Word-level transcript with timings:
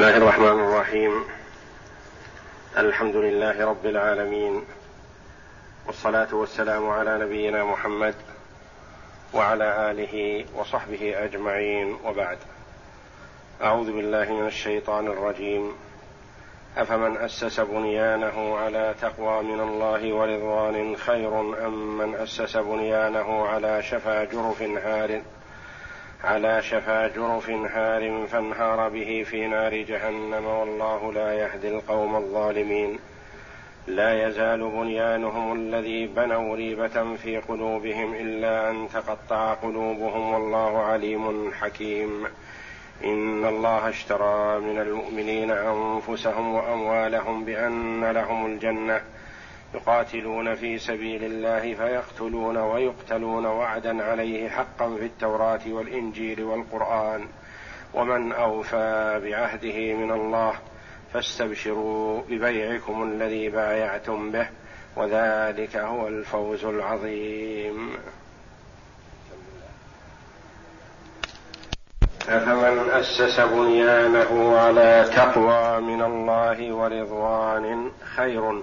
الله 0.00 0.16
الرحمن 0.16 0.46
الرحيم. 0.46 1.24
الحمد 2.76 3.16
لله 3.16 3.66
رب 3.66 3.86
العالمين. 3.86 4.64
والصلاة 5.86 6.34
والسلام 6.34 6.88
على 6.88 7.18
نبينا 7.18 7.64
محمد 7.64 8.14
وعلى 9.34 9.90
آله 9.90 10.44
وصحبه 10.56 11.24
أجمعين. 11.24 11.96
وبعد. 12.04 12.38
أعوذ 13.62 13.92
بالله 13.92 14.32
من 14.32 14.46
الشيطان 14.46 15.06
الرجيم. 15.06 15.72
أفمن 16.76 17.16
أسس 17.16 17.60
بنيانه 17.60 18.56
على 18.56 18.94
تقوى 19.02 19.42
من 19.42 19.60
الله 19.60 20.12
ورضوان 20.14 20.96
خير 20.96 21.40
أم 21.40 21.98
من 21.98 22.14
أسس 22.14 22.56
بنيانه 22.56 23.46
على 23.46 23.82
شفا 23.82 24.24
جرف 24.24 24.62
هار 24.62 25.20
على 26.24 26.62
شفا 26.62 27.08
جرف 27.08 27.50
هار 27.50 28.26
فانهار 28.26 28.88
به 28.88 29.24
في 29.30 29.46
نار 29.46 29.76
جهنم 29.76 30.46
والله 30.46 31.12
لا 31.12 31.34
يهدي 31.34 31.68
القوم 31.68 32.16
الظالمين. 32.16 32.98
لا 33.86 34.28
يزال 34.28 34.70
بنيانهم 34.70 35.52
الذي 35.52 36.06
بنوا 36.06 36.56
ريبة 36.56 37.16
في 37.16 37.36
قلوبهم 37.36 38.14
إلا 38.14 38.70
أن 38.70 38.88
تقطع 38.92 39.54
قلوبهم 39.54 40.32
والله 40.32 40.78
عليم 40.78 41.52
حكيم. 41.52 42.26
إن 43.04 43.44
الله 43.44 43.88
اشترى 43.88 44.60
من 44.60 44.78
المؤمنين 44.78 45.50
أنفسهم 45.50 46.54
وأموالهم 46.54 47.44
بأن 47.44 48.10
لهم 48.10 48.46
الجنة 48.46 49.00
يقاتلون 49.74 50.54
في 50.54 50.78
سبيل 50.78 51.24
الله 51.24 51.74
فيقتلون 51.74 52.56
ويقتلون 52.56 53.46
وعدا 53.46 54.04
عليه 54.04 54.48
حقا 54.48 54.96
في 54.96 55.04
التوراة 55.04 55.60
والإنجيل 55.66 56.42
والقرآن. 56.42 57.28
ومن 57.94 58.32
أوفى 58.32 59.20
بعهده 59.24 59.94
من 59.94 60.10
الله 60.10 60.54
فاستبشروا 61.12 62.22
ببيعكم 62.28 63.02
الذي 63.02 63.48
بايعتم 63.48 64.30
به 64.30 64.46
وذلك 64.96 65.76
هو 65.76 66.08
الفوز 66.08 66.64
العظيم. 66.64 67.90
أفمن 72.28 72.90
أسس 72.90 73.40
بنيانه 73.40 74.58
على 74.58 75.10
تقوى 75.16 75.80
من 75.80 76.02
الله 76.02 76.72
ورضوان 76.72 77.90
خير. 78.16 78.62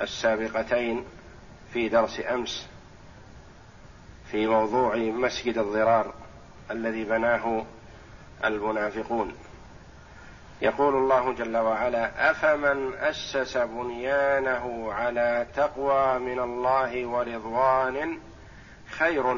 السابقتين 0.00 1.04
في 1.72 1.88
درس 1.88 2.22
أمس 2.30 2.68
في 4.30 4.46
موضوع 4.46 4.96
مسجد 4.96 5.58
الضرار 5.58 6.14
الذي 6.70 7.04
بناه 7.04 7.64
المنافقون. 8.44 9.34
يقول 10.62 10.94
الله 10.94 11.32
جل 11.32 11.56
وعلا 11.56 12.30
أفمن 12.30 12.94
أسس 12.94 13.56
بنيانه 13.56 14.92
على 14.92 15.46
تقوى 15.56 16.18
من 16.18 16.38
الله 16.38 17.06
ورضوان 17.06 18.18
خير 18.90 19.32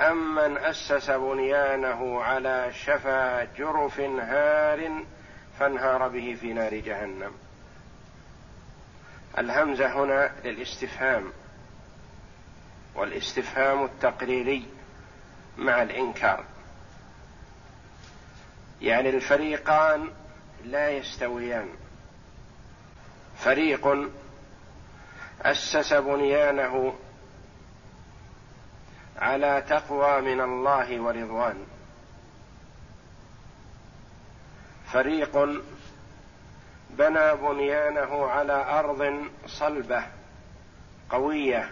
أم 0.00 0.34
من 0.34 0.56
أسس 0.56 1.10
بنيانه 1.10 2.22
على 2.22 2.70
شفا 2.72 3.44
جرف 3.44 4.00
هار 4.00 4.90
فانهار 5.58 6.08
به 6.08 6.36
في 6.40 6.52
نار 6.52 6.74
جهنم. 6.74 7.32
الهمزة 9.38 10.04
هنا 10.04 10.32
للاستفهام 10.44 11.32
والاستفهام 12.94 13.84
التقريري 13.84 14.68
مع 15.58 15.82
الإنكار. 15.82 16.44
يعني 18.80 19.08
الفريقان 19.08 20.10
لا 20.64 20.90
يستويان. 20.90 21.68
فريق 23.38 24.10
أسس 25.42 25.92
بنيانه 25.92 26.94
على 29.18 29.64
تقوى 29.68 30.20
من 30.20 30.40
الله 30.40 31.00
ورضوان. 31.00 31.66
فريق 34.92 35.36
بنى 36.90 37.34
بنيانه 37.34 38.26
على 38.26 38.52
أرض 38.52 39.28
صلبة 39.46 40.06
قوية 41.10 41.70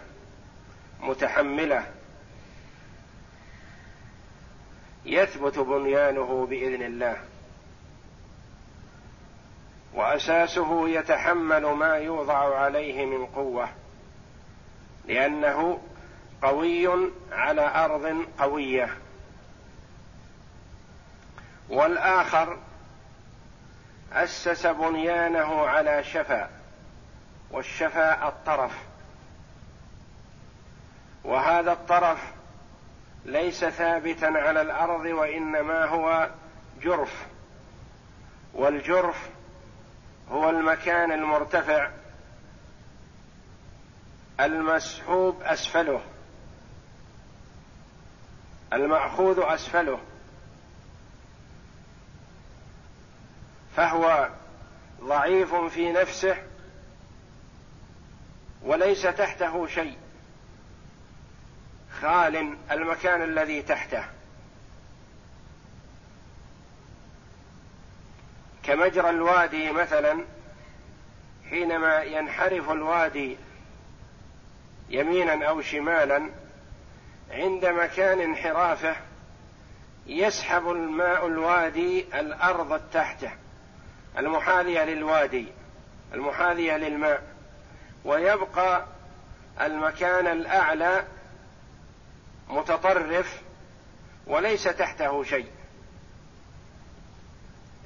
متحملة. 1.01 1.87
يثبت 5.05 5.59
بنيانه 5.59 6.47
بإذن 6.47 6.83
الله. 6.83 7.17
وأساسه 9.95 10.89
يتحمل 10.89 11.67
ما 11.67 11.95
يوضع 11.95 12.59
عليه 12.59 13.07
من 13.07 13.27
قوة 13.27 13.69
لأنه 15.05 15.81
قوي 16.43 17.11
على 17.33 17.85
أرض 17.85 18.27
قوية. 18.39 18.97
والآخر 21.69 22.59
أسس 24.15 24.67
بنيانه 24.67 25.67
على 25.67 26.05
شفا 26.05 26.51
والشفا 27.51 28.29
الطرف. 28.29 28.73
وهذا 31.25 31.73
الطرف 31.73 32.19
ليس 33.25 33.65
ثابتا 33.65 34.27
على 34.27 34.63
الأرض 34.63 35.05
وإنما 35.05 35.85
هو 35.85 36.31
جرف 36.83 37.27
والجرف 38.55 39.31
هو 40.31 40.51
المكان 40.51 41.13
المرتفع 41.13 41.91
المسحوب 44.41 45.43
أسفله 45.43 46.01
المأخوذ 48.73 49.41
أسفله. 49.41 49.99
فهو 53.77 54.29
ضعيف 55.01 55.55
في 55.55 55.93
نفسه 55.93 56.37
وليس 58.63 59.03
تحته 59.03 59.67
شيء. 59.67 59.97
خال 62.01 62.57
المكان 62.71 63.23
الذي 63.23 63.63
تحته. 63.63 64.05
كمجرى 68.63 69.11
الوادي 69.11 69.73
مثلا 69.73 70.25
حينما 71.51 72.03
ينحرف 72.03 72.71
الوادي 72.71 73.37
يمينا 74.89 75.49
أو 75.49 75.61
شمالا 75.61 76.31
عند 77.31 77.67
مكان 77.67 78.21
انحرافه 78.21 78.97
يسحب 80.07 80.71
الماء 80.71 81.27
الوادي 81.27 82.21
الأرض 82.21 82.81
تحته 82.93 83.42
المحاذية 84.19 84.85
للوادي 84.85 85.47
المحاذية 86.15 86.77
للماء 86.77 87.23
ويبقى 88.05 88.87
المكان 89.61 90.27
الأعلى 90.27 91.05
متطرف 92.49 93.41
وليس 94.27 94.65
تحته 94.65 95.25
شيء. 95.25 95.47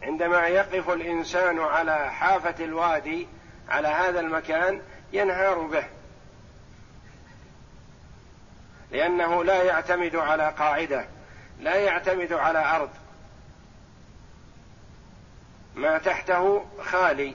عندما 0.03 0.47
يقف 0.49 0.91
الإنسان 0.91 1.59
على 1.59 2.13
حافة 2.13 2.65
الوادي 2.65 3.29
على 3.69 3.89
هذا 3.89 4.21
المكان 4.21 4.83
ينهار 5.13 5.59
به 5.59 5.85
لأنه 8.91 9.45
لا 9.45 9.63
يعتمد 9.63 10.17
على 10.17 10.55
قاعدة 10.59 11.07
لا 11.61 11.75
يعتمد 11.75 12.33
على 12.33 12.59
أرض. 12.77 12.91
ما 15.77 15.99
تحته 15.99 16.67
خالي. 16.83 17.35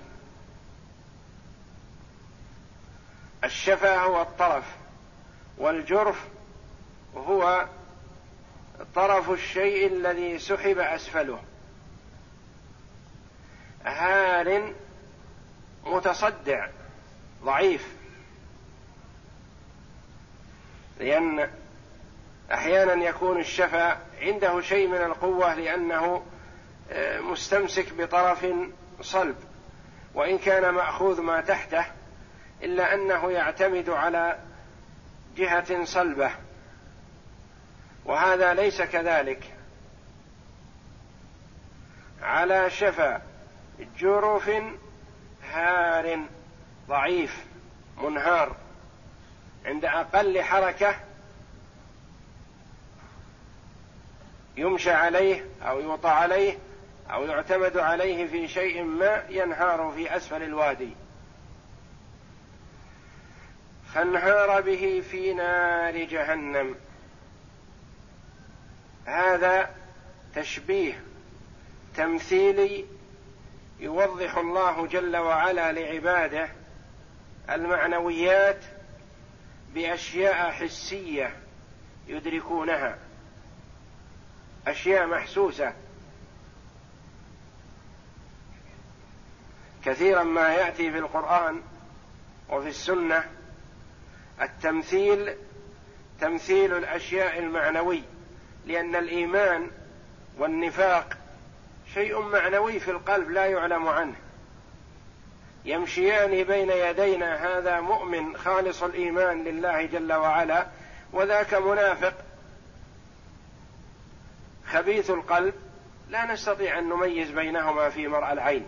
الشفا 3.44 4.00
هو 4.00 4.22
الطرف 4.22 4.66
والجرف 5.58 6.28
هو 7.16 7.68
طرف 8.96 9.30
الشيء 9.30 9.88
الذي 9.88 10.40
سحب 10.40 10.80
أسفله. 10.80 11.40
هال 13.86 14.74
متصدع 15.86 16.68
ضعيف. 17.44 17.88
لأن 21.00 21.50
أحيانا 22.54 22.94
يكون 22.94 23.40
الشفا 23.40 24.00
عنده 24.22 24.62
شيء 24.62 24.88
من 24.88 25.02
القوة 25.02 25.54
لأنه 25.54 26.06
آه، 26.06 26.22
مستمسك 27.22 27.94
بطرف 27.94 28.48
صلب 29.02 29.36
وإن 30.14 30.38
كان 30.38 30.74
مأخوذ 30.74 31.22
ما 31.22 31.42
تحته 31.42 31.86
إلا 32.64 32.94
أنه 32.94 33.32
يعتمد 33.32 33.90
على 33.90 34.40
جهة 35.38 35.86
صلبة. 35.86 36.32
وهذا 38.06 38.54
ليس 38.54 38.82
كذلك. 38.82 39.54
على 42.22 42.70
شفا 42.70 43.22
جرف 43.98 44.52
هار 45.52 46.20
ضعيف 46.88 47.46
منهار 48.04 48.56
عند 49.66 49.86
أقل 49.86 50.42
حركة 50.42 50.96
يمشى 54.58 54.92
عليه 54.92 55.46
أو 55.62 55.80
يوطى 55.80 56.10
عليه 56.10 56.58
أو 57.09 57.25
يعتمد 57.25 57.77
عليه 57.77 58.27
في 58.27 58.48
شيء 58.48 58.83
ما 58.83 59.24
ينهار 59.30 59.94
في 59.95 60.18
أسفل 60.18 60.44
الوادي. 60.44 60.94
فانهار 63.94 64.62
به 64.62 65.03
في 65.12 65.33
نار 65.33 65.98
جهنم. 65.98 66.75
هذا 69.06 69.69
تشبيه 70.36 71.03
تمثيلي 71.95 72.86
يوضح 73.80 74.38
الله 74.38 74.88
جل 74.88 75.18
وعلا 75.18 75.71
لعباده 75.71 76.50
المعنويات 77.50 78.63
بأشياء 79.74 80.51
حسية 80.51 81.36
يدركونها. 82.07 82.98
أشياء 84.68 85.07
محسوسة. 85.07 85.74
كثيرا 89.86 90.24
ما 90.24 90.54
يأتي 90.54 90.92
في 90.92 90.98
القرآن 90.98 91.62
وفي 92.50 92.69
السنة 92.69 93.24
التمثيل 94.42 95.36
تمثيل 96.22 96.78
الأشياء 96.78 97.39
المعنوي 97.39 98.04
لأن 98.66 98.95
الإيمان 98.95 99.72
والنفاق 100.38 101.18
شيء 101.94 102.19
معنوي 102.19 102.80
في 102.80 102.92
القلب 102.92 103.30
لا 103.31 103.45
يعلم 103.45 103.88
عنه. 103.88 104.16
يمشيان 105.66 106.44
بين 106.44 106.69
يدينا 106.69 107.57
هذا 107.57 107.80
مؤمن 107.80 108.38
خالص 108.38 108.84
الإيمان 108.84 109.44
لله 109.44 109.86
جل 109.86 110.13
وعلا 110.13 110.68
وذاك 111.13 111.54
منافق 111.54 112.13
خبيث 114.68 115.10
القلب 115.10 115.54
لا 116.10 116.34
نستطيع 116.34 116.80
أن 116.80 116.89
نميز 116.89 117.31
بينهما 117.31 117.89
في 117.89 118.07
مرأى 118.07 118.34
العين. 118.34 118.68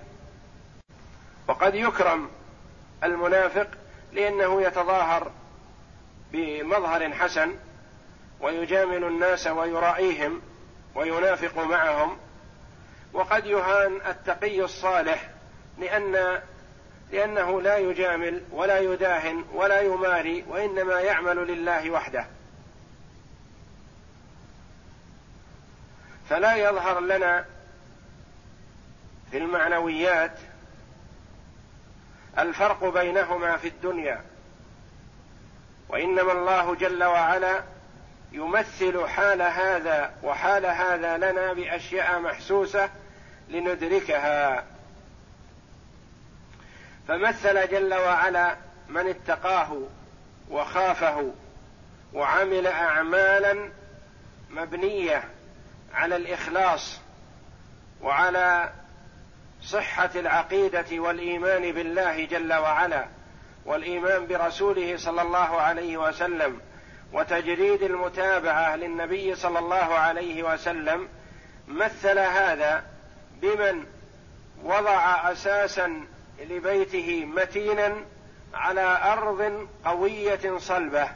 وقد 1.48 1.75
يكرم 1.75 2.30
المنافق 3.04 3.68
لأنه 4.13 4.62
يتظاهر 4.62 5.31
بمظهر 6.31 7.13
حسن 7.13 7.56
ويجامل 8.42 9.04
الناس 9.04 9.48
ويرائيهم 9.48 10.42
وينافق 10.95 11.57
معهم. 11.57 12.18
وقد 13.13 13.45
يهان 13.45 14.01
التقي 14.07 14.62
الصالح 14.62 15.30
لأن 15.78 16.42
لأنه 17.12 17.62
لا 17.62 17.78
يجامل 17.78 18.42
ولا 18.51 18.80
يداهن 18.80 19.45
ولا 19.54 19.81
يماري 19.81 20.45
وإنما 20.48 21.01
يعمل 21.01 21.38
لله 21.38 21.92
وحده. 21.92 22.25
فلا 26.30 26.56
يظهر 26.56 27.00
لنا 27.00 27.45
في 29.31 29.38
المعنويات 29.38 30.40
الفرق 32.39 32.83
بينهما 32.83 33.57
في 33.57 33.68
الدنيا 33.68 34.21
وإنما 35.89 36.31
الله 36.31 36.75
جل 36.75 37.03
وعلا 37.03 37.63
يمثل 38.31 39.07
حال 39.07 39.41
هذا 39.41 40.13
وحال 40.24 40.65
هذا 40.65 41.18
لنا 41.18 41.53
بأشياء 41.53 42.19
محسوسة 42.19 42.89
لندركها. 43.50 44.63
فمثل 47.07 47.69
جل 47.69 47.94
وعلا 47.94 48.56
من 48.89 49.07
اتقاه 49.07 49.77
وخافه 50.50 51.31
وعمل 52.13 52.68
أعمالا 52.68 53.69
مبنية 54.50 55.24
على 55.94 56.15
الإخلاص 56.15 57.00
وعلى 58.01 58.74
صحة 59.65 60.10
العقيدة 60.15 60.86
والإيمان 60.92 61.71
بالله 61.71 62.25
جل 62.25 62.54
وعلا 62.54 63.06
والإيمان 63.65 64.27
برسوله 64.27 64.98
صلى 64.98 65.21
الله 65.21 65.62
عليه 65.62 65.98
وسلم 65.98 66.62
وتجريد 67.13 67.83
المتابعة 67.83 68.75
للنبي 68.75 69.36
صلى 69.36 69.60
الله 69.60 69.75
عليه 69.75 70.54
وسلم 70.54 71.07
مثل 71.68 72.19
هذا 72.19 72.83
بمن 73.42 73.86
وضع 74.63 75.31
أساسا 75.31 76.06
لبيته 76.50 77.25
متينا 77.25 77.95
على 78.54 79.00
أرض 79.04 79.68
قوية 79.86 80.57
صلبة. 80.57 81.09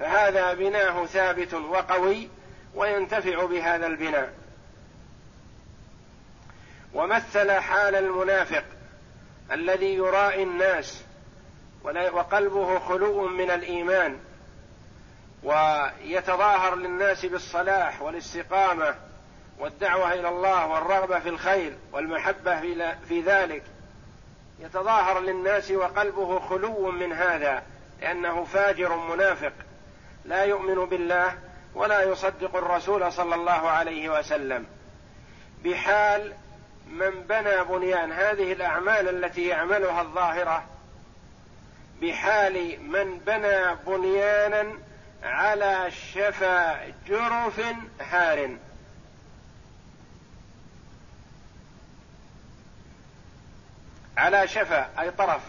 فهذا 0.00 0.54
بناه 0.54 1.06
ثابت 1.06 1.54
وقوي 1.54 2.28
وينتفع 2.74 3.44
بهذا 3.44 3.86
البناء. 3.86 4.37
ومثل 6.94 7.50
حال 7.50 7.94
المنافق 7.94 8.64
الذي 9.52 9.94
يرائي 9.94 10.42
الناس 10.42 11.02
وقلبه 11.84 12.78
خلو 12.78 13.28
من 13.28 13.50
الإيمان 13.50 14.18
ويتظاهر 15.42 16.74
للناس 16.76 17.26
بالصلاح 17.26 18.02
والاستقامة 18.02 18.94
والدعوة 19.58 20.12
إلى 20.12 20.28
الله 20.28 20.66
والرغبة 20.66 21.18
في 21.18 21.28
الخير 21.28 21.76
والمحبة 21.92 22.60
في 23.08 23.22
ذلك. 23.26 23.62
يتظاهر 24.60 25.20
للناس 25.20 25.70
وقلبه 25.70 26.40
خلو 26.40 26.90
من 26.90 27.12
هذا 27.12 27.62
لأنه 28.00 28.44
فاجر 28.44 28.96
منافق 28.96 29.52
لا 30.24 30.44
يؤمن 30.44 30.84
بالله 30.84 31.38
ولا 31.74 32.02
يصدق 32.02 32.56
الرسول 32.56 33.12
صلى 33.12 33.34
الله 33.34 33.70
عليه 33.70 34.18
وسلم. 34.18 34.66
بحال 35.64 36.32
من 36.90 37.10
بنى 37.10 37.64
بنيان 37.64 38.12
هذه 38.12 38.52
الأعمال 38.52 39.24
التي 39.24 39.46
يعملها 39.46 40.02
الظاهرة 40.02 40.64
بحال 42.02 42.82
من 42.82 43.18
بنى 43.18 43.74
بنيانا 43.86 44.72
على 45.22 45.90
شفا 45.90 46.88
جرف 47.06 47.60
هار. 48.00 48.56
على 54.16 54.48
شفا 54.48 55.00
أي 55.00 55.10
طرف. 55.10 55.42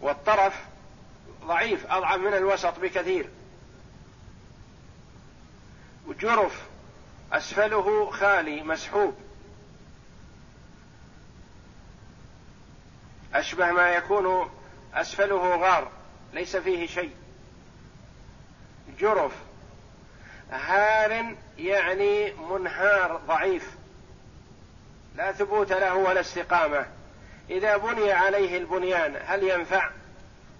والطرف 0.00 0.64
ضعيف 1.44 1.92
أضعف 1.92 2.18
من 2.18 2.34
الوسط 2.34 2.78
بكثير. 2.78 3.28
وجرف 6.06 6.62
أسفله 7.32 8.10
خالي 8.10 8.62
مسحوب. 8.62 9.21
أشبه 13.34 13.70
ما 13.70 13.90
يكون 13.90 14.50
أسفله 14.94 15.56
غار 15.56 15.90
ليس 16.32 16.56
فيه 16.56 16.86
شيء. 16.86 17.14
جرف 18.98 19.32
هار 20.50 21.34
يعني 21.58 22.32
منهار 22.32 23.20
ضعيف. 23.26 23.70
لا 25.16 25.32
ثبوت 25.32 25.72
له 25.72 25.94
ولا 25.94 26.20
استقامة. 26.20 26.86
إذا 27.50 27.76
بني 27.76 28.12
عليه 28.12 28.58
البنيان 28.58 29.16
هل 29.26 29.42
ينفع؟ 29.42 29.90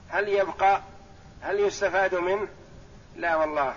هل 0.09 0.29
يبقى؟ 0.29 0.81
هل 1.43 1.61
يستفاد 1.61 2.15
منه؟ 2.15 2.49
لا 3.17 3.37
والله. 3.37 3.75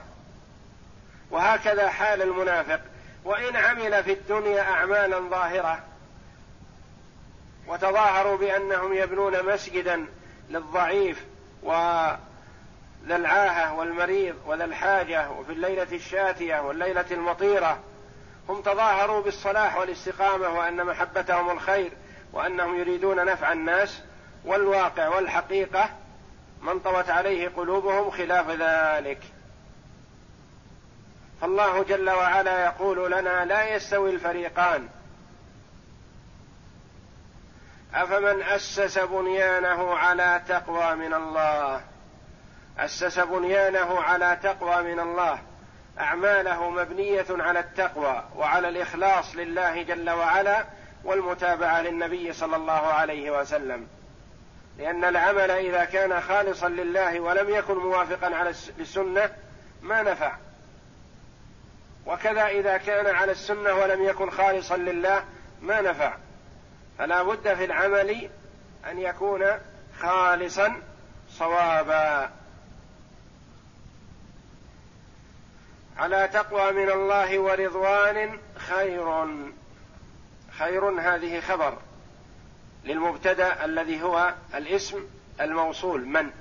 وهكذا 1.32 1.90
حال 1.90 2.22
المنافق. 2.22 2.80
وإن 3.24 3.56
عمل 3.56 4.04
في 4.04 4.14
الدنيا 4.14 4.62
أعمالا 4.62 5.20
ظاهرة 5.20 5.84
وتظاهروا 7.68 8.38
بأنهم 8.38 8.94
يبنون 8.94 9.54
مسجدا 9.54 10.06
للضعيف 10.50 11.26
وذا 11.64 12.20
العاهه 13.04 13.74
والمريض 13.76 14.36
وذا 14.46 14.66
الحاجة 14.66 15.30
وفي 15.30 15.52
الليلة 15.52 15.88
الشاتية 15.92 16.60
والليلة 16.60 17.06
المطيرة. 17.12 17.80
هم 18.50 18.62
تظاهروا 18.62 19.22
بالصلاح 19.22 19.78
والاستقامة 19.78 20.50
وأن 20.50 20.86
محبتهم 20.86 21.50
الخير 21.50 21.92
وأنهم 22.34 22.80
يريدون 22.80 23.26
نفع 23.26 23.52
الناس 23.52 24.02
والواقع 24.46 25.08
والحقيقة. 25.08 25.90
من 26.62 26.80
طوت 26.80 27.10
عليه 27.10 27.50
قلوبهم 27.50 28.12
خلاف 28.12 28.50
ذلك. 28.50 29.20
فالله 31.42 31.84
جل 31.84 32.10
وعلا 32.10 32.66
يقول 32.66 33.12
لنا 33.12 33.46
لا 33.46 33.76
يستوي 33.76 34.10
الفريقان. 34.10 34.90
أفمن 37.96 38.42
أسس 38.42 39.00
بنيانه 39.00 39.96
على 39.96 40.42
تقوى 40.48 40.96
من 40.96 41.14
الله؟ 41.14 41.82
أسس 42.80 43.20
بنيانه 43.20 44.02
على 44.02 44.38
تقوى 44.44 44.84
من 44.84 45.00
الله. 45.00 45.40
أعماله 46.00 46.70
مبنية 46.70 47.26
على 47.30 47.60
التقوى 47.60 48.24
وعلى 48.36 48.70
الإخلاص 48.70 49.36
لله 49.36 49.84
جل 49.84 50.10
وعلا 50.10 50.66
والمتابعة 51.04 51.82
للنبي 51.82 52.34
صلى 52.34 52.56
الله 52.56 52.72
عليه 52.72 53.40
وسلم. 53.40 53.88
لأن 54.78 55.04
العمل 55.04 55.52
إذا 55.52 55.86
كان 55.86 56.22
خالصا 56.22 56.70
لله 56.70 57.20
ولم 57.20 57.50
يكن 57.50 57.78
موافقا 57.78 58.36
على 58.36 58.50
السنة 58.80 59.30
ما 59.82 60.02
نفع. 60.02 60.36
وكذا 62.06 62.48
إذا 62.48 62.78
كان 62.78 63.16
على 63.16 63.32
السنة 63.32 63.74
ولم 63.74 64.04
يكن 64.04 64.30
خالصا 64.30 64.78
لله 64.78 65.24
ما 65.62 65.82
نفع. 65.82 66.14
فلا 66.98 67.24
بد 67.24 67.54
في 67.54 67.66
العمل 67.66 68.30
أن 68.92 69.00
يكون 69.00 69.46
خالصا 70.00 70.82
صوابا. 71.30 72.30
على 75.98 76.30
تقوى 76.34 76.72
من 76.72 76.92
الله 76.92 77.40
ورضوان 77.40 78.40
خير. 78.58 79.28
خير 80.52 80.86
هذه 80.86 81.40
خبر 81.40 81.78
للمبتدأ 82.86 83.66
الذي 83.66 84.04
هو 84.04 84.34
الاسم 84.56 85.06
الموصول 85.42 86.06
من؟ 86.06 86.32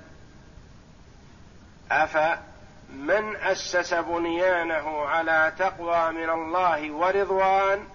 أفمن 1.91 3.35
أسس 3.35 3.93
بنيانه 3.93 5.05
على 5.05 5.53
تقوى 5.59 6.11
من 6.11 6.29
الله 6.29 6.91
ورضوان 6.91 7.87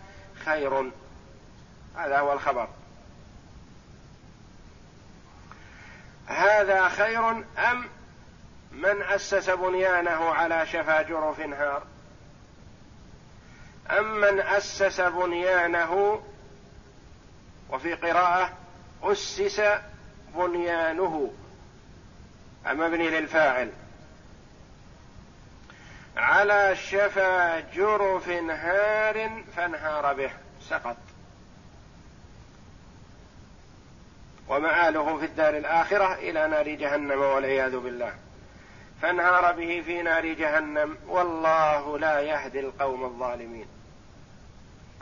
خير. 0.44 0.90
هذا 2.00 2.18
هو 2.18 2.32
الخبر. 2.32 2.68
هذا 6.26 6.88
خير 6.88 7.30
أم 7.30 7.88
من 8.72 9.02
أسس 9.02 9.50
بنيانه 9.50 10.30
على 10.34 10.66
شفا 10.66 11.02
جرف 11.02 11.40
نهار؟ 11.40 11.82
أم 13.90 14.20
من 14.20 14.40
أسس 14.40 15.00
بنيانه 15.00 16.22
وفي 17.70 17.94
قراءة 17.94 18.52
أسس 19.02 19.62
بنيانه؟ 20.34 21.32
مبني 22.66 23.10
للفاعل. 23.10 23.72
على 26.16 26.76
شفا 26.76 27.60
جرف 27.60 28.28
هار 28.28 29.42
فانهار 29.56 30.14
به 30.14 30.30
سقط. 30.68 30.96
ومآله 34.50 35.16
في 35.16 35.24
الدار 35.24 35.56
الآخرة 35.56 36.14
إلى 36.14 36.48
نار 36.48 36.68
جهنم 36.68 37.20
والعياذ 37.20 37.76
بالله. 37.78 38.14
فانهار 39.02 39.52
به 39.52 39.82
في 39.86 40.02
نار 40.02 40.26
جهنم 40.26 40.96
والله 41.08 41.98
لا 41.98 42.20
يهدي 42.20 42.60
القوم 42.60 43.04
الظالمين. 43.04 43.66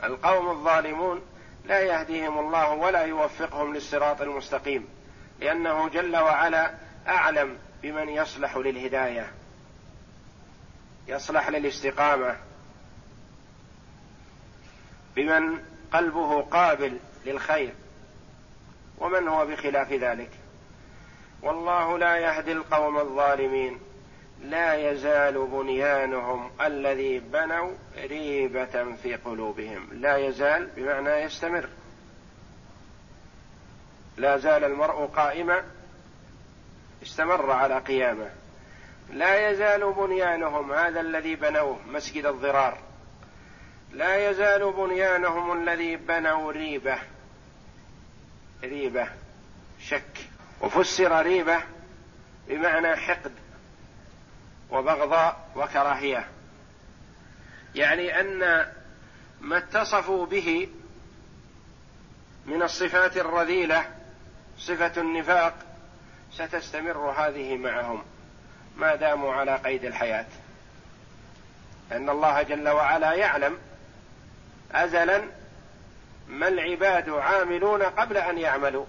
القوم 0.03 0.49
الظالمون 0.49 1.21
لا 1.65 1.79
يهديهم 1.79 2.39
الله 2.39 2.69
ولا 2.69 3.01
يوفقهم 3.01 3.73
للصراط 3.73 4.21
المستقيم 4.21 4.87
لأنه 5.39 5.89
جل 5.89 6.17
وعلا 6.17 6.73
أعلم 7.07 7.57
بمن 7.81 8.09
يصلح 8.09 8.57
للهداية 8.57 9.31
يصلح 11.07 11.49
للاستقامة 11.49 12.37
بمن 15.15 15.59
قلبه 15.93 16.41
قابل 16.41 16.99
للخير. 17.25 17.73
ومن 18.99 19.27
هو 19.27 19.45
بخلاف 19.45 19.91
ذلك؟ 19.91 20.29
والله 21.41 21.97
لا 21.97 22.17
يهدي 22.17 22.51
القوم 22.51 22.97
الظالمين. 22.97 23.79
لا 24.43 24.91
يزال 24.91 25.47
بنيانهم 25.47 26.51
الذي 26.61 27.19
بنوا 27.19 27.71
ريبة 27.97 28.95
في 29.03 29.15
قلوبهم. 29.15 29.87
لا 29.91 30.17
يزال 30.17 30.69
بمعنى 30.75 31.09
يستمر. 31.09 31.69
لا 34.17 34.37
زال 34.37 34.63
المرء 34.63 35.05
قائما 35.05 35.63
استمر 37.03 37.51
على 37.51 37.79
قيامه. 37.79 38.29
لا 39.13 39.49
يزال 39.49 39.93
بنيانهم 39.93 40.71
هذا 40.71 40.99
الذي 40.99 41.35
بنوه 41.35 41.79
مسجد 41.87 42.25
الضرار. 42.25 42.77
لا 43.91 44.29
يزال 44.29 44.71
بنيانهم 44.71 45.61
الذي 45.61 45.95
بنوا 45.95 46.51
ريبة. 46.51 46.97
ريبة 48.63 49.07
شك. 49.81 50.17
وفسر 50.61 51.21
ريبة 51.21 51.57
بمعنى 52.47 52.95
حقد 52.95 53.31
وبغضاء 54.69 55.49
وكراهية. 55.55 56.27
يعني 57.75 58.19
أن 58.19 58.65
ما 59.41 59.57
اتصفوا 59.57 60.25
به 60.25 60.69
من 62.45 62.61
الصفات 62.61 63.17
الرذيلة 63.17 63.85
صفة 64.57 65.01
النفاق 65.01 65.53
ستستمر 66.31 66.97
هذه 66.97 67.57
معهم. 67.57 68.03
ما 68.77 68.95
داموا 68.95 69.33
على 69.33 69.55
قيد 69.55 69.85
الحياة. 69.85 70.25
أن 71.91 72.09
الله 72.09 72.41
جل 72.41 72.69
وعلا 72.69 73.13
يعلم 73.13 73.57
ازلا 74.71 75.38
ما 76.29 76.47
العباد 76.47 77.09
عاملون 77.09 77.83
قبل 77.83 78.17
أن 78.17 78.37
يعملوا؟ 78.37 78.85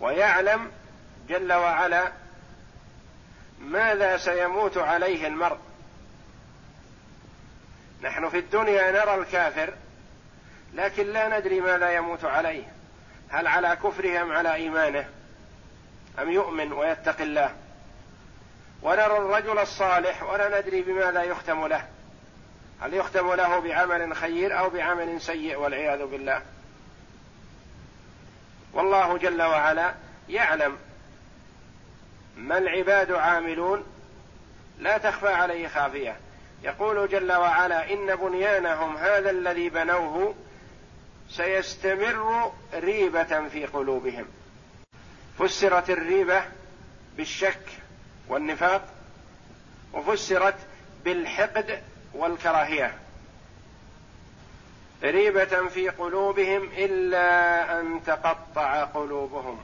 ويعلم 0.00 0.70
جل 1.28 1.52
وعلا 1.52 2.12
ماذا 3.60 4.16
سيموت 4.16 4.78
عليه 4.78 5.26
المرء. 5.26 5.58
نحن 8.02 8.28
في 8.28 8.38
الدنيا 8.38 8.90
نرى 8.90 9.14
الكافر 9.14 9.74
لكن 10.74 11.06
لا 11.12 11.38
ندري 11.38 11.60
ماذا 11.60 11.92
يموت 11.92 12.24
عليه. 12.24 12.64
هل 13.28 13.46
على 13.46 13.76
كفره 13.76 14.22
ام 14.22 14.32
على 14.32 14.54
إيمانه؟ 14.54 15.08
أم 16.18 16.30
يؤمن 16.30 16.72
ويتقي 16.72 17.24
الله؟ 17.24 17.54
ونرى 18.82 19.16
الرجل 19.16 19.58
الصالح 19.58 20.22
ولا 20.22 20.60
ندري 20.60 20.82
بماذا 20.82 21.22
يختم 21.22 21.66
له. 21.66 21.88
هل 22.80 22.94
يختم 22.94 23.32
له 23.34 23.58
بعمل 23.58 24.16
خير 24.16 24.58
أو 24.58 24.70
بعمل 24.70 25.20
سيء 25.20 25.56
والعياذ 25.56 26.06
بالله؟ 26.06 26.42
والله 28.72 29.18
جل 29.18 29.42
وعلا 29.42 29.94
يعلم 30.28 30.76
ما 32.36 32.58
العباد 32.58 33.12
عاملون 33.12 33.84
لا 34.78 34.98
تخفى 34.98 35.28
عليه 35.28 35.68
خافية. 35.68 36.16
يقول 36.62 37.08
جل 37.08 37.32
وعلا 37.32 37.92
إن 37.92 38.16
بنيانهم 38.16 38.96
هذا 38.96 39.30
الذي 39.30 39.68
بنوه 39.68 40.34
سيستمر 41.30 42.52
ريبة 42.74 43.48
في 43.48 43.66
قلوبهم. 43.66 44.26
فسرت 45.38 45.90
الريبة 45.90 46.42
بالشك 47.16 47.66
والنفاق 48.28 48.88
وفسرت 49.92 50.56
بالحقد 51.04 51.82
والكراهية. 52.14 52.98
ريبة 55.02 55.68
في 55.68 55.88
قلوبهم 55.88 56.70
إلا 56.76 57.80
أن 57.80 58.00
تقطع 58.06 58.84
قلوبهم. 58.84 59.60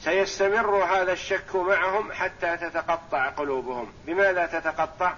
سيستمر 0.00 0.84
هذا 0.84 1.12
الشك 1.12 1.56
معهم 1.56 2.12
حتى 2.12 2.56
تتقطع 2.56 3.28
قلوبهم. 3.28 3.92
بماذا 4.06 4.46
تتقطع؟ 4.46 5.14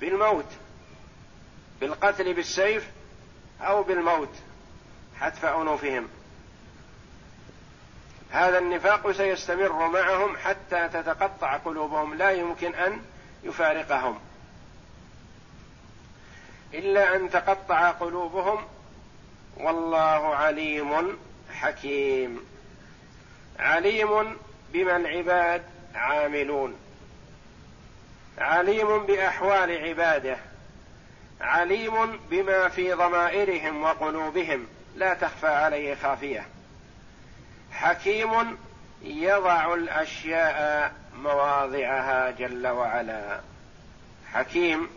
بالموت. 0.00 0.52
بالقتل 1.80 2.34
بالسيف 2.34 2.90
أو 3.60 3.82
بالموت. 3.82 4.34
حتف 5.20 5.44
انوفهم 5.44 6.08
هذا 8.30 8.58
النفاق 8.58 9.10
سيستمر 9.10 9.88
معهم 9.88 10.36
حتى 10.36 10.88
تتقطع 10.88 11.56
قلوبهم. 11.56 12.14
لا 12.14 12.30
يمكن 12.30 12.74
أن 12.74 13.02
يفارقهم. 13.44 14.18
إلا 16.74 17.16
أن 17.16 17.30
تقطع 17.30 17.90
قلوبهم 17.90 18.66
والله 19.56 20.36
عليم 20.36 21.18
حكيم. 21.52 22.40
عليم 23.58 24.36
بما 24.72 24.96
العباد 24.96 25.62
عاملون. 25.94 26.76
عليم 28.38 29.06
بأحوال 29.06 29.88
عباده. 29.88 30.36
عليم 31.40 32.20
بما 32.30 32.68
في 32.68 32.92
ضمائرهم 32.92 33.82
وقلوبهم. 33.82 34.66
لا 34.96 35.14
تخفى 35.14 35.46
عليه 35.46 35.94
خافية. 35.94 36.46
حكيم 37.76 38.58
يضع 39.02 39.74
الأشياء 39.74 40.92
مواضعها 41.16 42.30
جل 42.30 42.66
وعلا. 42.66 43.40
حكيم 44.32 44.88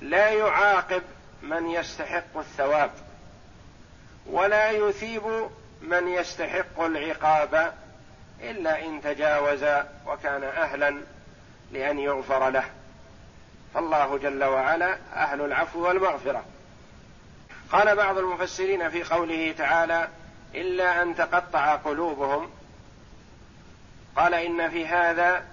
لا 0.00 0.28
يعاقب 0.28 1.02
من 1.42 1.70
يستحق 1.70 2.38
الثواب 2.38 2.90
ولا 4.26 4.70
يثيب 4.70 5.48
من 5.82 6.08
يستحق 6.08 6.80
العقاب 6.80 7.74
إلا 8.40 8.84
إن 8.84 9.02
تجاوز 9.02 9.64
وكان 10.06 10.44
أهلا 10.44 11.00
لأن 11.72 11.98
يغفر 11.98 12.50
له. 12.50 12.64
فالله 13.74 14.18
جل 14.18 14.44
وعلا 14.44 14.98
أهل 15.14 15.40
العفو 15.40 15.88
والمغفرة. 15.88 16.44
قال 17.72 17.96
بعض 17.96 18.18
المفسرين 18.18 18.90
في 18.90 19.02
قوله 19.02 19.54
تعالى 19.58 20.08
إلا 20.54 21.02
أن 21.02 21.16
تقطع 21.16 21.74
قلوبهم. 21.74 22.50
قال 24.16 24.34
إن 24.34 24.70
في 24.70 24.86
هذا 24.86 25.44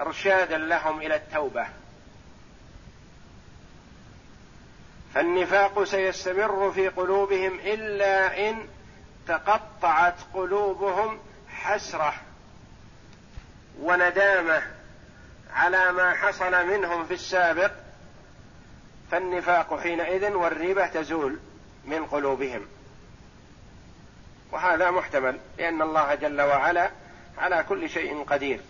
إرشادا 0.00 0.58
لهم 0.58 1.00
إلى 1.00 1.16
التوبة. 1.16 1.66
فالنفاق 5.14 5.84
سيستمر 5.84 6.72
في 6.72 6.88
قلوبهم 6.88 7.58
إلا 7.58 8.48
إن 8.50 8.68
تقطعت 9.28 10.14
قلوبهم 10.34 11.18
حسرة 11.48 12.14
وندامة 13.80 14.62
على 15.54 15.92
ما 15.92 16.14
حصل 16.14 16.66
منهم 16.66 17.04
في 17.04 17.14
السابق. 17.14 17.72
فالنفاق 19.10 19.80
حينئذ 19.80 20.32
والريبه 20.32 20.86
تزول 20.86 21.38
من 21.84 22.06
قلوبهم. 22.06 22.66
وهذا 24.52 24.90
محتمل 24.90 25.38
لأن 25.58 25.82
الله 25.82 26.14
جل 26.14 26.40
وعلا 26.40 26.90
على 27.38 27.64
كل 27.68 27.90
شيء 27.90 28.24
قدير. 28.24 28.60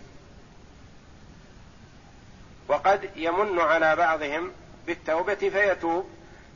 وقد 2.68 3.10
يمن 3.16 3.58
على 3.58 3.96
بعضهم 3.96 4.52
بالتوبة 4.86 5.34
فيتوب 5.34 6.10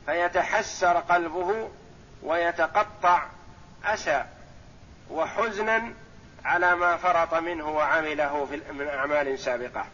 فيتحسر 0.05 0.97
قلبه 0.97 1.69
ويتقطع 2.23 3.23
أسى 3.85 4.25
وحزنا 5.09 5.93
على 6.45 6.75
ما 6.75 6.97
فرط 6.97 7.33
منه 7.33 7.69
وعمله 7.69 8.45
في 8.45 8.73
من 8.73 8.87
أعمال 8.87 9.39
سابقة. 9.39 9.85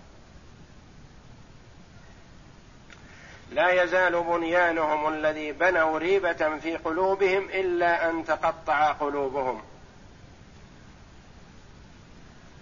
لا 3.52 3.84
يزال 3.84 4.24
بنيانهم 4.24 5.14
الذي 5.14 5.52
بنوا 5.52 5.98
ريبة 5.98 6.58
في 6.60 6.78
قلوبهم 6.78 7.50
إلا 7.50 8.10
أن 8.10 8.26
تقطع 8.26 8.92
قلوبهم. 8.92 9.62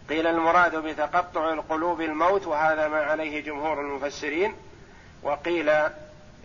قيل 0.10 0.28
المراد 0.28 0.76
بتقطع 0.76 1.54
القلوب 1.54 2.02
الموت 2.02 2.48
وهذا 2.48 2.88
ما 2.88 3.02
عليه 3.02 3.42
جمهور 3.42 3.82
المفسرين. 3.82 4.54
وقيل 5.24 5.70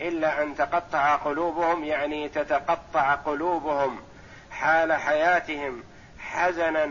إلا 0.01 0.43
أن 0.43 0.57
تقطع 0.57 1.17
قلوبهم 1.17 1.85
يعني 1.85 2.29
تتقطع 2.29 3.15
قلوبهم 3.15 4.01
حال 4.51 4.93
حياتهم 4.93 5.83
حزنا 6.19 6.91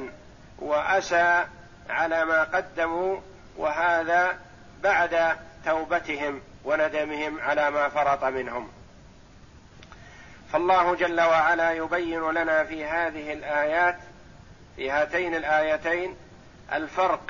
وأسى 0.59 1.45
على 1.89 2.25
ما 2.25 2.43
قدموا 2.43 3.19
وهذا 3.57 4.37
بعد 4.83 5.37
توبتهم. 5.65 6.41
وندمهم 6.63 7.39
على 7.41 7.71
ما 7.71 7.89
فرط 7.89 8.23
منهم. 8.23 8.71
فالله 10.53 10.95
جل 10.95 11.21
وعلا 11.21 11.71
يبين 11.71 12.31
لنا 12.31 12.63
في 12.63 12.85
هذه 12.85 13.33
الآيات 13.33 13.97
في 14.75 14.91
هاتين 14.91 15.35
الآيتين 15.35 16.15
الفرق 16.73 17.21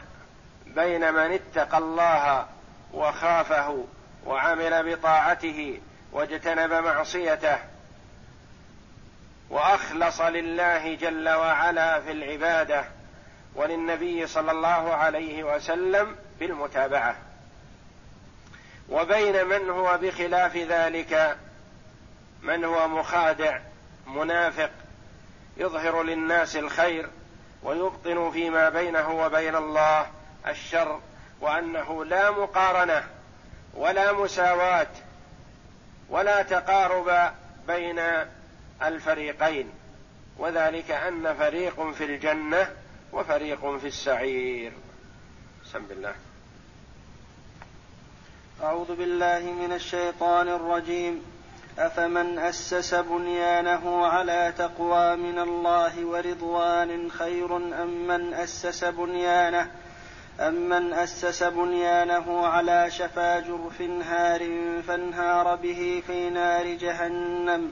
بين 0.65 1.13
من 1.13 1.31
اتقى 1.31 1.77
الله 1.77 2.47
وخافه 2.93 3.85
وعمل 4.25 4.95
بطاعته 4.95 5.79
واجتنب 6.11 6.73
معصيته 6.73 7.57
وأخلص 9.49 10.21
لله 10.21 10.95
جل 10.95 11.29
وعلا 11.29 11.99
في 12.01 12.11
العبادة 12.11 12.83
وللنبي 13.55 14.27
صلى 14.27 14.51
الله 14.51 14.93
عليه 14.93 15.43
وسلم 15.43 16.15
بالمتابعة. 16.39 17.15
وبين 18.91 19.45
من 19.45 19.69
هو 19.69 19.97
بخلاف 20.01 20.57
ذلك 20.57 21.37
من 22.41 22.63
هو 22.63 22.87
مخادع 22.87 23.59
منافق 24.07 24.69
يظهر 25.57 26.03
للناس 26.03 26.55
الخير 26.55 27.09
ويبطن 27.63 28.31
فيما 28.31 28.69
بينه 28.69 29.25
وبين 29.25 29.55
الله 29.55 30.07
الشر 30.47 30.99
وأنه 31.41 32.05
لا 32.05 32.31
مقارنة 32.31 33.03
ولا 33.73 34.11
مساواة 34.11 34.87
ولا 36.09 36.41
تقارب 36.41 37.31
بين 37.67 38.01
الفريقين 38.83 39.71
وذلك 40.37 40.91
أن 40.91 41.35
فريق 41.35 41.91
في 41.91 42.05
الجنة 42.05 42.75
وفريق 43.13 43.77
في 43.77 43.87
السعير. 43.87 44.71
بسم 45.65 45.85
الله. 45.91 46.30
أعوذ 48.63 48.95
بالله 48.95 49.39
من 49.39 49.73
الشيطان 49.73 50.47
الرجيم. 50.47 51.21
أفمن 51.79 52.39
أسس 52.39 52.93
بنيانه 52.93 54.05
على 54.05 54.53
تقوى 54.57 55.15
من 55.15 55.39
الله 55.39 56.05
ورضوان 56.05 57.11
خير 57.11 57.57
أم 57.57 58.07
من 58.07 58.33
أسس 58.33 58.83
بنيانه؟ 58.83 59.71
أمن 60.39 60.93
أسس 60.93 61.43
بنيانه 61.43 62.47
على 62.47 62.91
شفا 62.91 63.39
جرف 63.39 63.81
هار 63.81 64.39
فانهار 64.87 65.55
به 65.55 66.03
في 66.07 66.29
نار 66.29 66.67
جهنم؟ 66.67 67.71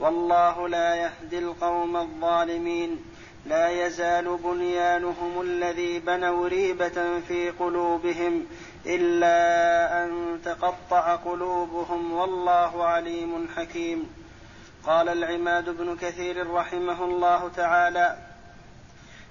والله 0.00 0.68
لا 0.68 0.94
يهدي 0.94 1.38
القوم 1.38 1.96
الظالمين. 1.96 3.04
لا 3.46 3.68
يزال 3.68 4.36
بنيانهم 4.36 5.40
الذي 5.40 5.98
بنوا 5.98 6.48
ريبة 6.48 7.20
في 7.28 7.50
قلوبهم 7.50 8.46
إلا 8.86 10.04
أن 10.04 10.40
تقطع 10.44 11.16
قلوبهم 11.16 12.12
والله 12.12 12.84
عليم 12.84 13.48
حكيم. 13.56 14.14
قال 14.86 15.08
العماد 15.08 15.70
بن 15.70 15.96
كثير 15.96 16.50
رحمه 16.50 17.04
الله 17.04 17.48
تعالى 17.56 18.18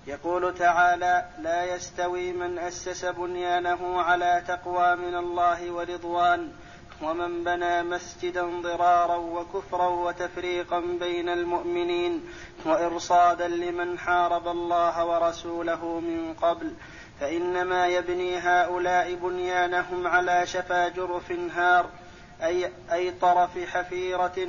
يقول 0.07 0.55
تعالى 0.55 1.25
لا 1.39 1.75
يستوي 1.75 2.31
من 2.31 2.59
أسس 2.59 3.05
بنيانه 3.05 4.01
على 4.01 4.43
تقوى 4.47 4.95
من 4.95 5.15
الله 5.15 5.71
ورضوان. 5.71 6.51
ومن 7.03 7.43
بنى 7.43 7.83
مسجدا 7.83 8.61
ضرارا 8.61 9.15
وكفرا 9.15 9.87
وتفريقا 9.87 10.79
بين 10.79 11.29
المؤمنين 11.29 12.25
وإرصادا 12.65 13.47
لمن 13.47 13.99
حارب 13.99 14.47
الله 14.47 15.05
ورسوله 15.05 15.99
من 15.99 16.33
قبل 16.33 16.73
فإنما 17.19 17.87
يبني 17.87 18.37
هؤلاء 18.37 19.13
بنيانهم 19.15 20.07
على 20.07 20.47
شفا 20.47 20.87
جرف 20.87 21.31
هار 21.31 21.89
أي 22.43 22.71
أي 22.91 23.11
طرف 23.11 23.59
حفيرة 23.67 24.47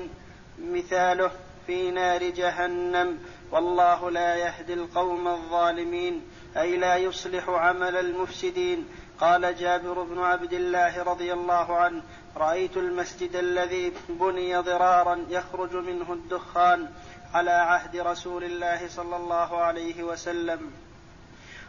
مثاله 0.59 1.31
في 1.67 1.91
نار 1.91 2.23
جهنم. 2.23 3.19
والله 3.51 4.11
لا 4.11 4.37
يهدي 4.37 4.75
القوم 4.75 5.29
الظالمين 5.29 6.23
أي 6.57 6.77
لا 6.77 6.97
يصلح 6.97 7.49
عمل 7.49 7.97
المفسدين. 7.97 8.89
قال 9.21 9.57
جابر 9.57 10.03
بن 10.03 10.19
عبد 10.19 10.53
الله 10.53 11.03
رضي 11.03 11.33
الله 11.33 11.77
عنه 11.77 12.03
رأيت 12.37 12.77
المسجد 12.77 13.37
الذي 13.37 13.93
بني 14.09 14.57
ضرارا 14.57 15.27
يخرج 15.29 15.77
منه 15.77 16.13
الدخان 16.13 16.89
على 17.35 17.51
عهد 17.51 17.97
رسول 17.97 18.45
الله 18.45 18.89
صلى 18.89 19.17
الله 19.17 19.57
عليه 19.57 20.03
وسلم. 20.03 20.71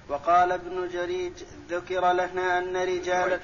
وقال 0.10 0.52
ابن 0.52 0.88
جريج 0.88 1.34
ذكر 1.70 2.12
لنا 2.12 2.58
أن 2.58 2.78
رجالا 2.78 3.40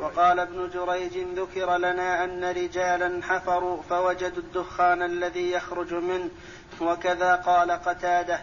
وقال 0.00 0.38
ابن 0.38 0.70
جريج. 0.74 1.18
ذكر 1.36 1.76
لنا 1.76 2.24
أن 2.24 2.44
رجالا 2.44 3.22
حفروا 3.22 3.82
فوجدوا 3.82 4.42
الدخان 4.42 5.02
الذي 5.02 5.50
يخرج 5.50 5.94
منه 5.94 6.30
وكذا 6.80 7.34
قال 7.34 7.70
قتادة. 7.70 8.40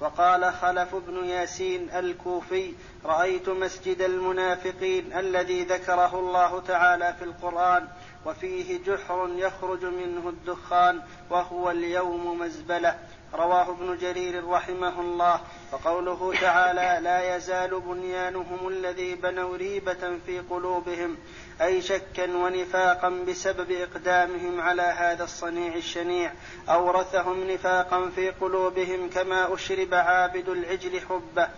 وقال 0.00 0.52
خلف 0.52 0.94
بن 0.94 1.24
ياسين 1.24 1.90
الكوفي 1.90 2.72
رأيت 3.04 3.48
مسجد 3.48 4.00
المنافقين 4.00 5.12
الذي 5.12 5.64
ذكره 5.64 6.18
الله 6.18 6.60
تعالى 6.60 7.14
في 7.18 7.24
القرآن 7.24 7.88
وفيه 8.26 8.78
جحر 8.86 9.30
يخرج 9.36 9.84
منه 9.84 10.28
الدخان 10.28 11.00
وهو 11.30 11.70
اليوم 11.70 12.38
مزبلة. 12.38 12.98
رواه 13.34 13.70
ابن 13.70 13.96
جرير 13.96 14.48
رحمه 14.48 15.00
الله. 15.00 15.40
وقوله 15.72 16.34
تعالى 16.40 17.04
لا 17.04 17.36
يزال 17.36 17.80
بنيانهم 17.80 18.68
الذي 18.68 19.14
بنوا 19.14 19.56
ريبة 19.56 20.18
في 20.26 20.40
قلوبهم 20.40 21.16
أي 21.60 21.82
شكا 21.82 22.36
ونفاقا 22.36 23.08
بسبب 23.08 23.70
إقدامهم 23.70 24.60
على 24.60 24.82
هذا 24.82 25.24
الصنيع 25.24 25.74
الشنيع 25.74 26.32
أورثهم 26.68 27.50
نفاقا 27.50 28.10
في 28.14 28.30
قلوبهم 28.30 29.10
كما 29.10 29.54
أشرب 29.54 29.94
عابد 29.94 30.48
العجل 30.48 31.00
حبه. 31.00 31.48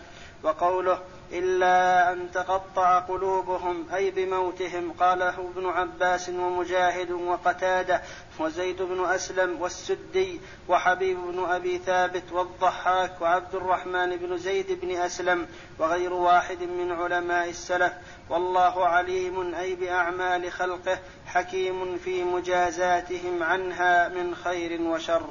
وقوله 0.43 0.99
إلا 1.33 2.13
أن 2.13 2.31
تقطع 2.31 2.99
قلوبهم 2.99 3.87
أي 3.95 4.11
بموتهم. 4.11 4.93
قاله 4.93 5.51
ابن 5.57 5.67
عباس 5.67 6.29
ومجاهد 6.29 7.11
وقتادة 7.11 8.03
وزيد 8.39 8.83
بن 8.83 9.05
أسلم 9.05 9.63
والسدي 9.63 10.41
وحبيب 10.69 11.19
بن 11.19 11.45
أبي 11.45 11.79
ثابت 11.79 12.33
والضحاك 12.33 13.21
وعبد 13.21 13.55
الرحمن 13.55 14.17
بن 14.17 14.37
زيد 14.37 14.81
بن 14.81 14.91
أسلم 14.91 15.47
وغير 15.79 16.13
واحد 16.13 16.63
من 16.63 16.93
علماء 16.93 17.49
السلف. 17.49 17.93
والله 18.31 18.87
عليم 18.87 19.55
أي 19.55 19.75
بأعمال 19.75 20.53
خلقه 20.53 20.99
حكيم 21.27 21.99
في 21.99 22.25
مجازاتهم 22.25 23.43
عنها 23.43 24.09
من 24.09 24.35
خير 24.35 24.83
وشر. 24.83 25.27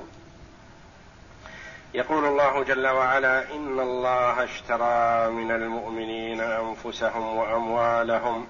يقول 1.93 2.25
الله 2.25 2.63
جل 2.63 2.87
وعلا 2.87 3.55
إن 3.55 3.79
الله 3.79 4.43
اشترى 4.43 5.29
من 5.31 5.51
المؤمنين 5.51 6.41
أنفسهم 6.41 7.37
وأموالهم 7.37 8.47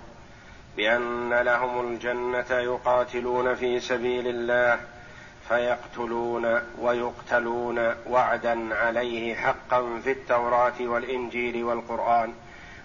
بأن 0.78 1.34
لهم 1.34 1.88
الجنة 1.88 2.46
يقاتلون 2.50 3.56
في 3.56 3.80
سبيل 3.80 4.28
الله 4.28 4.80
فيقتلون 5.50 6.62
ويقتلون 6.82 7.94
وعدا 8.10 8.76
عليه 8.76 9.36
حقا 9.36 10.00
في 10.04 10.12
التوراة 10.12 10.82
والإنجيل 10.82 11.64
والقرآن 11.64 12.34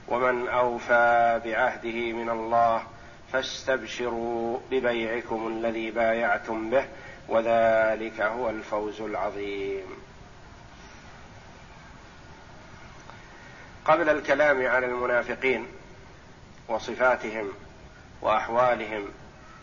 ومن 0.09 0.49
أوفى 0.49 1.41
بعهده 1.45 2.13
من 2.13 2.31
الله 2.31 2.83
فاستبشروا 3.33 4.59
ببيعكم 4.71 5.49
الذي 5.49 5.91
بايعتم 5.91 6.71
به 6.71 6.85
وذلك 7.29 8.21
هو 8.21 8.51
الفوز 8.51 9.01
العظيم. 9.01 10.06
قبل 13.87 14.09
الكلام 14.09 14.67
على 14.67 14.87
المنافقين 14.87 15.67
وصفاتهم 16.69 17.53
وأحوالهم 18.23 19.09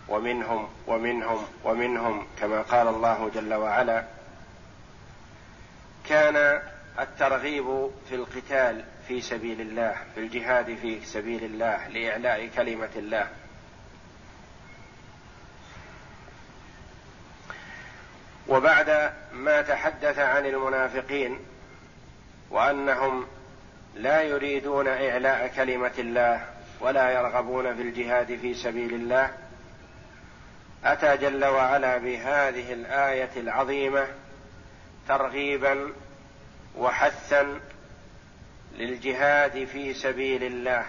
ومنهم 0.08 0.70
ومنهم 0.88 1.46
ومنهم 1.64 2.28
كما 2.40 2.62
قال 2.62 2.88
الله 2.88 3.32
جل 3.36 3.54
وعلا 3.54 4.04
كان 6.10 6.62
الترغيب 7.00 7.90
في 8.10 8.16
القتال 8.16 8.86
في 9.08 9.22
سبيل 9.22 9.62
الله 9.62 9.96
في 10.16 10.20
الجهاد 10.20 10.76
في 10.76 11.06
سبيل 11.06 11.44
الله 11.44 11.88
لإعلاء 11.88 12.50
كلمة 12.56 12.90
الله. 12.96 13.28
وبعد 18.48 19.14
ما 19.34 19.62
تحدث 19.62 20.20
عن 20.20 20.46
المنافقين 20.46 21.40
وأنهم 22.50 23.28
لا 23.96 24.22
يريدون 24.22 24.88
إعلاء 24.88 25.48
كلمة 25.56 25.92
الله 26.00 26.46
ولا 26.80 27.12
يرغبون 27.12 27.76
في 27.76 27.82
الجهاد 27.82 28.40
في 28.42 28.54
سبيل 28.54 28.94
الله. 28.94 29.32
أتى 30.86 31.18
جل 31.18 31.46
وعلا 31.46 31.98
بهذه 31.98 32.74
الآية 32.74 33.30
العظيمة 33.38 34.08
ترغيبا 35.08 35.94
وحثا 36.78 37.60
للجهاد 38.78 39.66
في 39.66 39.94
سبيل 39.94 40.44
الله. 40.44 40.86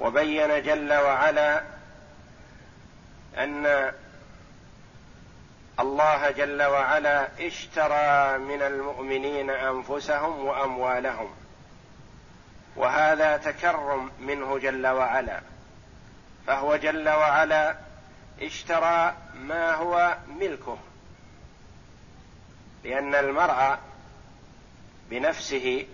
وبين 0.00 0.62
جل 0.62 0.92
وعلا 0.92 1.62
أن 3.38 3.92
الله 5.80 6.30
جل 6.30 6.62
وعلا 6.62 7.28
اشترى 7.40 8.38
من 8.38 8.62
المؤمنين 8.62 9.50
أنفسهم 9.50 10.44
وأموالهم. 10.46 11.43
وهذا 12.76 13.36
تكرم 13.36 14.10
منه 14.20 14.58
جل 14.58 14.86
وعلا 14.86 15.40
فهو 16.46 16.76
جل 16.76 17.08
وعلا 17.08 17.76
اشترى 18.42 19.14
ما 19.34 19.74
هو 19.74 20.16
ملكه 20.40 20.78
لأن 22.84 23.14
المرء 23.14 23.78
بنفسه 25.10 25.86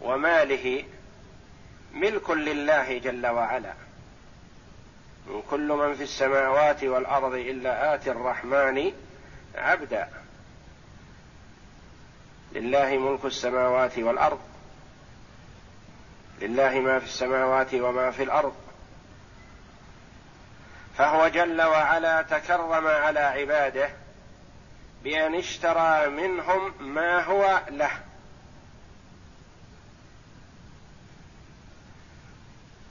وماله 0.00 0.84
ملك 1.94 2.30
لله 2.30 2.98
جل 2.98 3.26
وعلا. 3.26 3.72
من 5.26 5.42
كل 5.50 5.68
من 5.68 5.94
في 5.94 6.02
السماوات 6.02 6.84
والأرض 6.84 7.34
إلا 7.34 7.94
آتي 7.94 8.10
الرحمن 8.10 8.92
عبدا. 9.54 10.08
لله 12.52 12.98
ملك 12.98 13.24
السماوات 13.24 13.98
والأرض 13.98 14.40
لله 16.40 16.80
ما 16.80 16.98
في 16.98 17.04
السماوات 17.04 17.74
وما 17.74 18.10
في 18.10 18.22
الأرض. 18.22 18.54
فهو 20.98 21.28
جل 21.28 21.62
وعلا 21.62 22.22
تكرم 22.22 22.86
على 22.86 23.20
عباده 23.20 23.90
بأن 25.04 25.34
اشترى 25.34 26.06
منهم 26.08 26.72
ما 26.80 27.24
هو 27.24 27.62
له. 27.70 27.90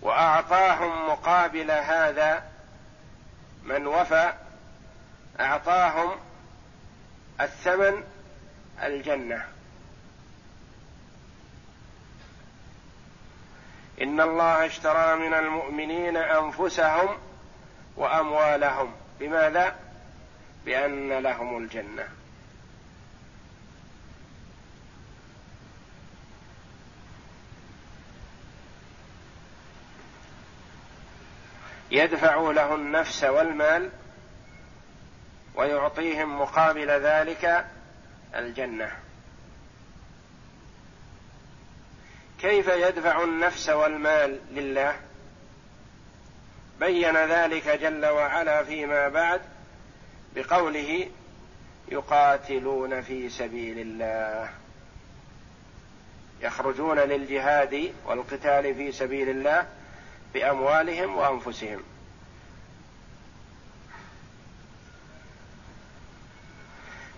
وأعطاهم 0.02 1.10
مقابل 1.10 1.72
هذا 1.72 2.44
من 3.64 3.88
وفى 3.88 4.34
أعطاهم 5.40 6.12
الثمن 7.42 8.04
الجنة. 8.84 9.55
إن 14.02 14.22
الله 14.22 14.66
اشترى 14.66 15.16
من 15.16 15.34
المؤمنين 15.34 16.18
أنفسهم 16.18 17.18
وأموالهم. 17.98 18.94
بماذا؟ 19.20 19.76
بأن 20.66 21.14
لهم 21.14 21.58
الجنة. 21.58 22.08
يدفع 31.92 32.36
له 32.36 32.76
النفس 32.76 33.24
والمال 33.24 33.90
ويعطيهم 35.56 36.42
مقابل 36.42 36.90
ذلك 36.92 37.66
الجنة. 38.36 39.05
كيف 42.42 42.68
يدفع 42.68 43.24
النفس 43.24 43.70
والمال 43.70 44.40
لله؟ 44.52 44.96
بين 46.80 47.18
ذلك 47.18 47.68
جل 47.68 48.06
وعلا 48.06 48.64
فيما 48.64 49.08
بعد 49.10 49.42
بقوله 50.36 51.10
يقاتلون 51.88 53.02
في 53.02 53.30
سبيل 53.30 53.80
الله. 53.80 54.50
يخرجون 56.42 57.00
للجهاد 57.00 57.94
والقتال 58.06 58.76
في 58.76 58.92
سبيل 58.92 59.30
الله 59.30 59.68
بأموالهم 60.34 61.16
وأنفسهم. 61.16 61.84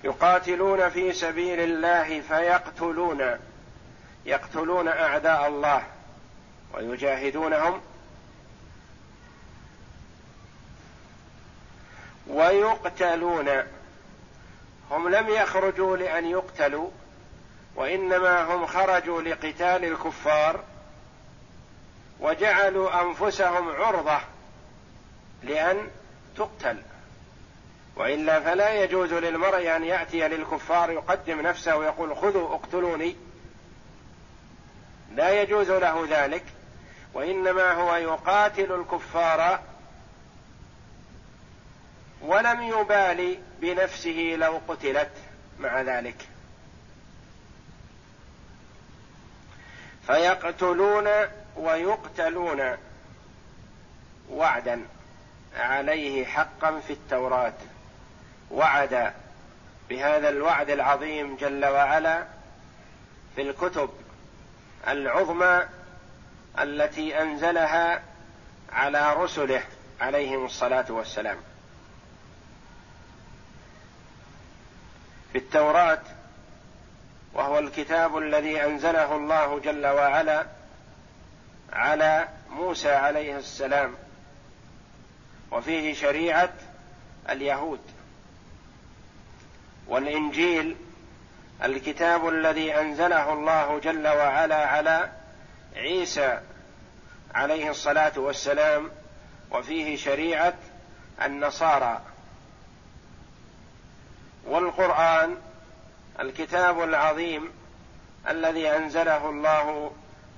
يقاتلون 0.04 0.90
في 0.90 1.14
سبيل 1.14 1.60
الله 1.60 2.22
فيقتلون. 2.22 3.40
يقتلون 4.28 4.88
أعداء 4.88 5.48
الله 5.48 5.84
ويجاهدونهم 6.74 7.82
ويقتلون. 12.28 13.50
هم 14.92 15.10
لم 15.10 15.30
يخرجوا 15.30 15.98
لأن 15.98 16.26
يقتلوا 16.26 16.90
وإنما 17.76 18.44
هم 18.44 18.66
خرجوا 18.66 19.22
لقتال 19.22 19.86
الكفار 19.86 20.64
وجعلوا 22.20 23.02
أنفسهم 23.02 23.70
عرضة 23.70 24.20
لأن 25.44 25.88
تقتل. 26.38 26.78
وإلا 27.96 28.40
فلا 28.40 28.84
يجوز 28.84 29.14
للمرء 29.14 29.76
أن 29.76 29.84
يأتي 29.84 30.28
للكفار 30.28 30.92
يقدم 30.92 31.42
نفسه 31.42 31.76
ويقول 31.76 32.16
خذوا 32.18 32.56
اقتلوني. 32.56 33.16
لا 35.18 35.42
يجوز 35.42 35.72
له 35.72 36.08
ذلك 36.10 36.44
وإنما 37.14 37.72
هو 37.72 37.96
يقاتل 37.96 38.72
الكفار 38.72 39.60
ولم 42.22 42.62
يبالي 42.62 43.40
بنفسه 43.62 44.36
لو 44.38 44.62
قتلت 44.68 45.12
مع 45.60 45.82
ذلك. 45.82 46.28
فيقتلون 50.08 51.08
ويقتلون 51.56 52.78
وعدا 54.32 54.82
عليه 55.56 56.26
حقا 56.26 56.80
في 56.80 56.94
التوراة. 56.94 57.54
وعد 58.52 59.14
بهذا 59.90 60.30
الوعد 60.30 60.70
العظيم 60.70 61.36
جل 61.36 61.66
وعلا 61.66 62.26
في 63.36 63.42
الكتب. 63.42 63.90
العظمى 64.88 65.66
التي 66.60 67.22
أنزلها 67.22 68.04
على 68.72 69.14
رسله 69.14 69.64
عليهم 70.02 70.46
الصلاة 70.46 70.86
والسلام. 70.90 71.38
في 75.32 75.38
التوراة 75.38 76.02
وهو 77.34 77.60
الكتاب 77.60 78.18
الذي 78.18 78.66
أنزله 78.66 79.16
الله 79.16 79.60
جل 79.60 79.88
وعلا 79.88 80.46
على 81.74 82.28
موسى 82.50 82.92
عليه 82.92 83.38
السلام 83.38 83.96
وفيه 85.52 85.94
شريعة 85.94 86.54
اليهود 87.30 87.80
والإنجيل 89.88 90.76
الكتاب 91.64 92.28
الذي 92.28 92.80
أنزله 92.80 93.34
الله 93.34 93.80
جل 93.80 94.08
وعلا 94.08 94.66
على 94.66 95.10
عيسى 95.76 96.40
عليه 97.36 97.70
الصلاة 97.70 98.12
والسلام 98.20 98.92
وفيه 99.52 99.98
شريعة 99.98 100.54
النصارى. 101.22 102.02
والقرآن 104.46 105.38
الكتاب 106.20 106.84
العظيم 106.84 107.52
الذي 108.30 108.70
أنزله 108.70 109.30
الله 109.30 109.92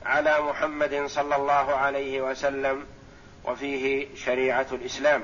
على 0.05 0.39
محمد 0.41 1.05
صلى 1.07 1.35
الله 1.35 1.75
عليه 1.75 2.21
وسلم 2.21 2.87
وفيه 3.43 4.15
شريعة 4.15 4.67
الإسلام. 4.71 5.23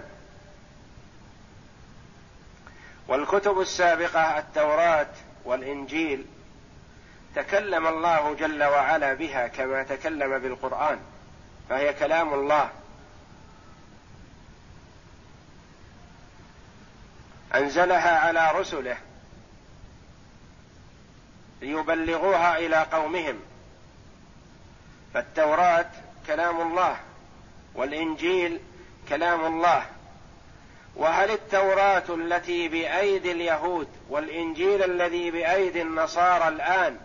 والكتب 3.07 3.59
السابقة 3.61 4.37
التوراة 4.39 5.07
والإنجيل 5.45 6.25
تكلم 7.35 7.87
الله 7.87 8.33
جل 8.33 8.63
وعلا 8.63 9.13
بها 9.13 9.47
كما 9.47 9.83
تكلم 9.83 10.39
بالقرآن 10.39 10.99
فهي 11.69 11.93
كلام 11.93 12.33
الله. 12.33 12.69
أنزلها 17.55 18.19
على 18.19 18.51
رسله 18.51 18.97
ليبلغوها 21.61 22.57
إلى 22.57 22.83
قومهم. 22.83 23.39
فالتوراة 25.13 25.91
كلام 26.27 26.61
الله 26.61 26.97
والإنجيل 27.73 28.59
كلام 29.09 29.45
الله. 29.45 29.85
وهل 30.95 31.31
التوراة 31.31 32.03
التي 32.09 32.67
بأيدي 32.67 33.31
اليهود 33.31 33.87
والإنجيل 34.09 34.83
الذي 34.83 35.31
بأيدي 35.31 35.81
النصارى 35.81 36.47
الآن 36.47 36.97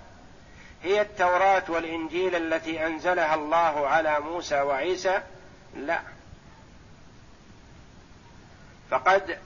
هي 0.83 1.01
التوراة 1.01 1.63
والإنجيل 1.69 2.35
التي 2.35 2.87
أنزلها 2.87 3.35
الله 3.35 3.89
على 3.89 4.21
موسى 4.21 4.61
وعيسى؟ 4.61 5.23
لا. 5.77 6.01
فقد 8.91 9.39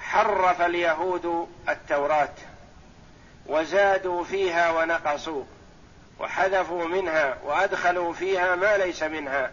حرف 0.00 0.62
اليهود 0.62 1.48
التوراة 1.68 2.34
وزادوا 3.46 4.24
فيها 4.24 4.70
ونقصوا 4.70 5.44
وحذفوا 6.20 6.84
منها 6.84 7.36
وأدخلوا 7.44 8.12
فيها 8.12 8.54
ما 8.54 8.76
ليس 8.76 9.02
منها. 9.02 9.50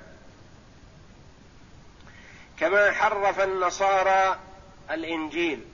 كما 2.62 2.92
حرف 2.92 3.40
النصارى 3.40 4.40
الإنجيل 4.92 5.66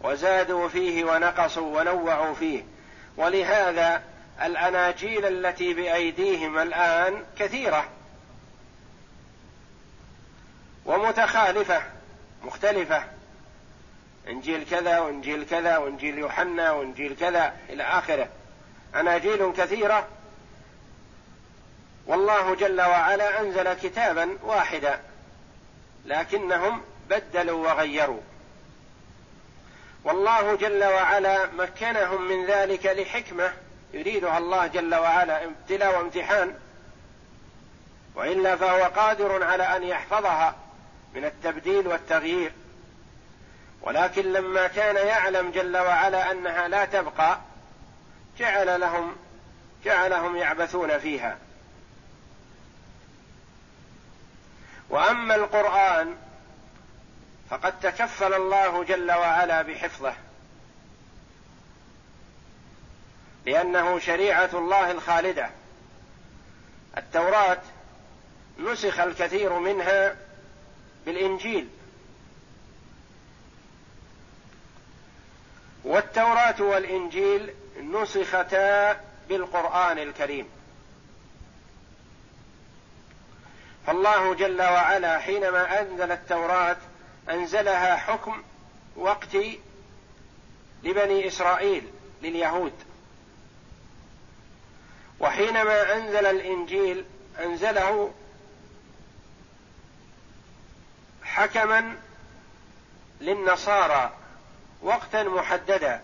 وزادوا 0.00 0.68
فيه 0.68 1.04
ونقصوا 1.04 1.80
ونوعوا 1.80 2.34
فيه. 2.34 2.62
ولهذا 3.16 4.02
الأناجيل 4.42 5.24
التي 5.26 5.74
بأيديهم 5.74 6.58
الآن 6.58 7.24
كثيرة 7.38 7.88
ومتخالفة 10.84 11.82
مختلفة. 12.44 13.04
إنجيل 14.28 14.64
كذا 14.70 14.98
وإنجيل 14.98 15.46
كذا 15.46 15.76
وإنجيل 15.76 16.18
يوحنا 16.18 16.72
وإنجيل 16.72 17.16
كذا 17.20 17.56
إلى 17.68 17.82
آخره. 17.82 18.28
أناجيل 18.94 19.52
كثيرة. 19.52 20.08
والله 22.06 22.54
جل 22.54 22.80
وعلا 22.80 23.40
أنزل 23.40 23.72
كتابا 23.72 24.38
واحدا. 24.42 25.00
لكنهم 26.04 26.82
بدلوا 27.10 27.68
وغيروا. 27.68 28.20
والله 30.04 30.54
جل 30.54 30.84
وعلا 30.84 31.46
مكنهم 31.46 32.28
من 32.28 32.46
ذلك 32.46 32.86
لحكمة 32.86 33.52
يريدها 33.92 34.38
الله 34.38 34.66
جل 34.66 34.94
وعلا 34.94 35.44
ابتلاء 35.44 35.98
وامتحان. 35.98 36.54
وإلا 38.14 38.56
فهو 38.56 38.84
قادر 38.84 39.44
على 39.44 39.76
أن 39.76 39.82
يحفظها 39.82 40.56
من 41.14 41.24
التبديل 41.24 41.86
والتغيير. 41.86 42.52
ولكن 43.82 44.32
لما 44.32 44.66
كان 44.66 44.96
يعلم 44.96 45.50
جل 45.50 45.76
وعلا 45.76 46.30
أنها 46.30 46.68
لا 46.68 46.84
تبقى 46.84 47.38
جعل 48.38 48.80
لهم 48.80 49.16
جعلهم 49.84 50.36
يعبثون 50.36 50.98
فيها. 50.98 51.38
وأما 54.90 55.34
القرآن 55.34 56.16
فقد 57.50 57.80
تكفل 57.80 58.34
الله 58.34 58.84
جل 58.84 59.12
وعلا 59.12 59.62
بحفظه 59.62 60.14
لأنه 63.46 63.98
شريعة 63.98 64.50
الله 64.54 64.90
الخالدة. 64.90 65.50
التوراة 66.96 67.60
نسخ 68.58 69.00
الكثير 69.00 69.58
منها 69.58 70.16
بالإنجيل. 71.06 71.68
والتوراة 75.84 76.62
والإنجيل 76.62 77.54
نسختا 77.80 79.00
بالقرآن 79.28 79.98
الكريم. 79.98 80.48
فالله 83.86 84.34
جل 84.34 84.62
وعلا 84.62 85.18
حينما 85.18 85.80
أنزل 85.80 86.12
التوراة 86.12 86.76
أنزلها 87.30 87.96
حكم 87.96 88.42
وقت 88.96 89.36
لبني 90.82 91.28
إسرائيل 91.28 91.90
لليهود. 92.22 92.72
وحينما 95.20 95.96
أنزل 95.96 96.26
الإنجيل 96.26 97.04
أنزله 97.40 98.14
حكما 101.24 101.96
للنصارى 103.20 104.12
وقتا 104.82 105.22
محددا. 105.22 106.02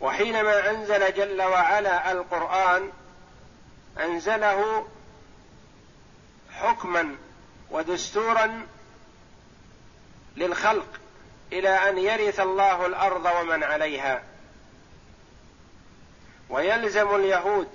وحينما 0.00 0.70
أنزل 0.70 1.14
جل 1.14 1.42
وعلا 1.42 2.12
القرآن 2.12 2.90
أنزله 4.00 4.86
حكما 6.60 7.16
ودستورا 7.70 8.66
للخلق 10.36 10.86
إلى 11.52 11.68
أن 11.68 11.98
يرث 11.98 12.40
الله 12.40 12.86
الأرض 12.86 13.26
ومن 13.40 13.62
عليها. 13.64 14.22
ويلزم 16.50 17.14
اليهود 17.14 17.68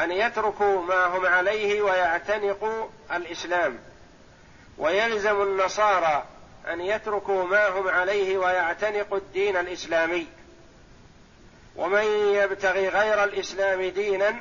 أن 0.00 0.10
يتركوا 0.10 0.82
ما 0.82 1.06
هم 1.06 1.26
عليه 1.26 1.82
ويعتنقوا 1.82 2.88
الإسلام. 3.12 3.78
ويلزم 4.78 5.42
النصارى 5.42 6.24
أن 6.72 6.80
يتركوا 6.80 7.44
ما 7.44 7.68
هم 7.68 7.88
عليه 7.88 8.38
ويعتنقوا 8.38 9.18
الدين 9.18 9.56
الإسلامي. 9.56 10.26
ومن 11.76 12.04
يبتغي 12.34 12.88
غير 12.88 13.24
الإسلام 13.24 13.82
دينا 13.84 14.36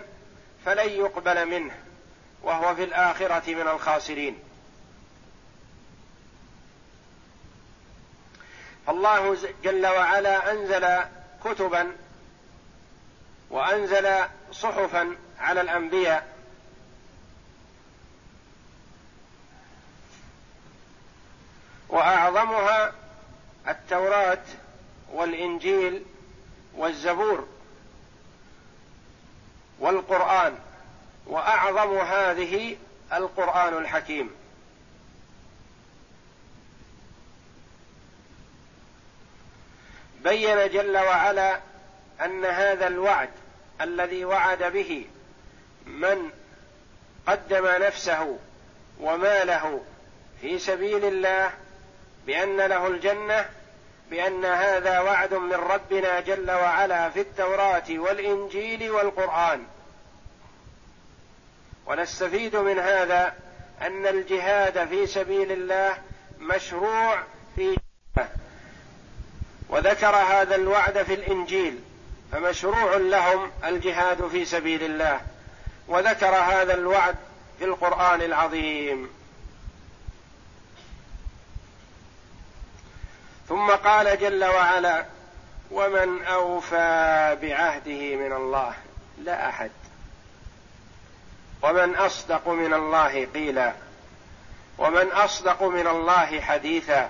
فلن 0.65 0.89
يقبل 0.89 1.45
منه. 1.45 1.82
وهو 2.43 2.75
في 2.75 2.83
الآخرة 2.83 3.53
من 3.53 3.67
الخاسرين. 3.67 4.39
الله 8.89 9.37
جل 9.63 9.87
وعلا 9.87 10.51
أنزل 10.51 10.99
كتبا 11.43 11.95
وأنزل 13.49 14.25
صحفا 14.51 15.15
على 15.39 15.61
الأنبياء. 15.61 16.33
وأعظمها 21.89 22.93
التوراة 23.67 24.43
والإنجيل 25.11 26.05
والزبور 26.75 27.47
والقرآن. 29.79 30.59
وأعظم 31.27 31.97
هذه 31.97 32.77
القرآن 33.13 33.77
الحكيم. 33.77 34.31
بين 40.23 40.69
جل 40.69 40.97
وعلا 40.97 41.59
أن 42.25 42.45
هذا 42.45 42.87
الوعد 42.87 43.29
الذي 43.81 44.25
وعد 44.25 44.63
به 44.63 45.05
من 45.85 46.31
قدم 47.27 47.67
نفسه 47.67 48.39
وماله 48.99 49.81
في 50.41 50.59
سبيل 50.59 51.05
الله 51.05 51.51
بأن 52.25 52.57
له 52.57 52.87
الجنة 52.87 53.49
بأن 54.09 54.45
هذا 54.45 54.99
وعد 54.99 55.33
من 55.33 55.53
ربنا 55.53 56.19
جل 56.19 56.51
وعلا 56.51 57.09
في 57.09 57.19
التوراة 57.19 57.83
والإنجيل 57.89 58.91
والقرآن. 58.91 59.65
ونستفيد 61.85 62.55
من 62.55 62.79
هذا 62.79 63.33
أن 63.81 64.07
الجهاد 64.07 64.87
في 64.87 65.07
سبيل 65.07 65.51
الله 65.51 65.97
مشروع 66.39 67.23
في 67.55 67.77
وذكر 69.69 70.15
هذا 70.15 70.55
الوعد 70.55 71.03
في 71.03 71.13
الإنجيل 71.13 71.79
فمشروع 72.31 72.95
لهم 72.97 73.51
الجهاد 73.65 74.27
في 74.27 74.45
سبيل 74.45 74.83
الله 74.83 75.21
وذكر 75.87 76.35
هذا 76.35 76.73
الوعد 76.73 77.15
في 77.59 77.65
القرآن 77.65 78.21
العظيم. 78.21 79.09
ثم 83.49 83.71
قال 83.71 84.19
جل 84.19 84.43
وعلا 84.43 85.05
ومن 85.71 86.23
أوفى 86.23 87.37
بعهده 87.41 88.15
من 88.15 88.33
الله 88.33 88.73
لا 89.23 89.49
أحد 89.49 89.71
ومن 91.63 91.95
أصدق 91.95 92.47
من 92.47 92.73
الله 92.73 93.25
قيلا 93.25 93.73
ومن 94.77 95.11
أصدق 95.11 95.63
من 95.63 95.87
الله 95.87 96.41
حديثا 96.41 97.09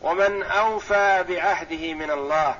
ومن 0.00 0.42
أوفى 0.42 1.24
بعهده 1.28 1.94
من 1.94 2.10
الله. 2.10 2.54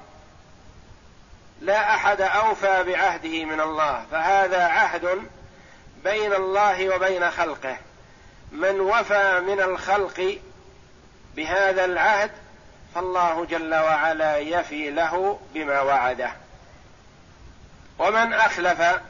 لا 1.60 1.94
أحد 1.94 2.20
أوفى 2.20 2.84
بعهده 2.84 3.44
من 3.44 3.60
الله 3.60 4.04
فهذا 4.12 4.64
عهد 4.64 5.22
بين 6.04 6.32
الله 6.32 6.94
وبين 6.94 7.30
خلقه. 7.30 7.76
من 8.52 8.80
وفى 8.80 9.40
من 9.40 9.60
الخلق 9.60 10.38
بهذا 11.36 11.84
العهد 11.84 12.30
فالله 12.94 13.44
جل 13.44 13.74
وعلا 13.74 14.36
يفي 14.36 14.90
له 14.90 15.40
بما 15.54 15.80
وعده. 15.80 16.32
ومن 17.98 18.32
أخلف 18.32 19.00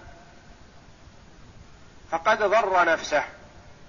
فقد 2.11 2.43
ضر 2.43 2.85
نفسه 2.85 3.25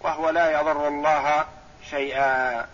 وهو 0.01 0.29
لا 0.29 0.61
يضر 0.61 0.87
الله 0.87 1.47
شيئا. 1.89 2.67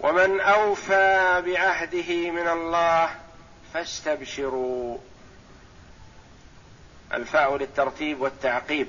ومن 0.00 0.40
أوفى 0.40 1.42
بعهده 1.46 2.30
من 2.30 2.48
الله 2.48 3.10
فاستبشروا. 3.74 4.98
الفاء 7.14 7.56
للترتيب 7.56 8.20
والتعقيب. 8.20 8.88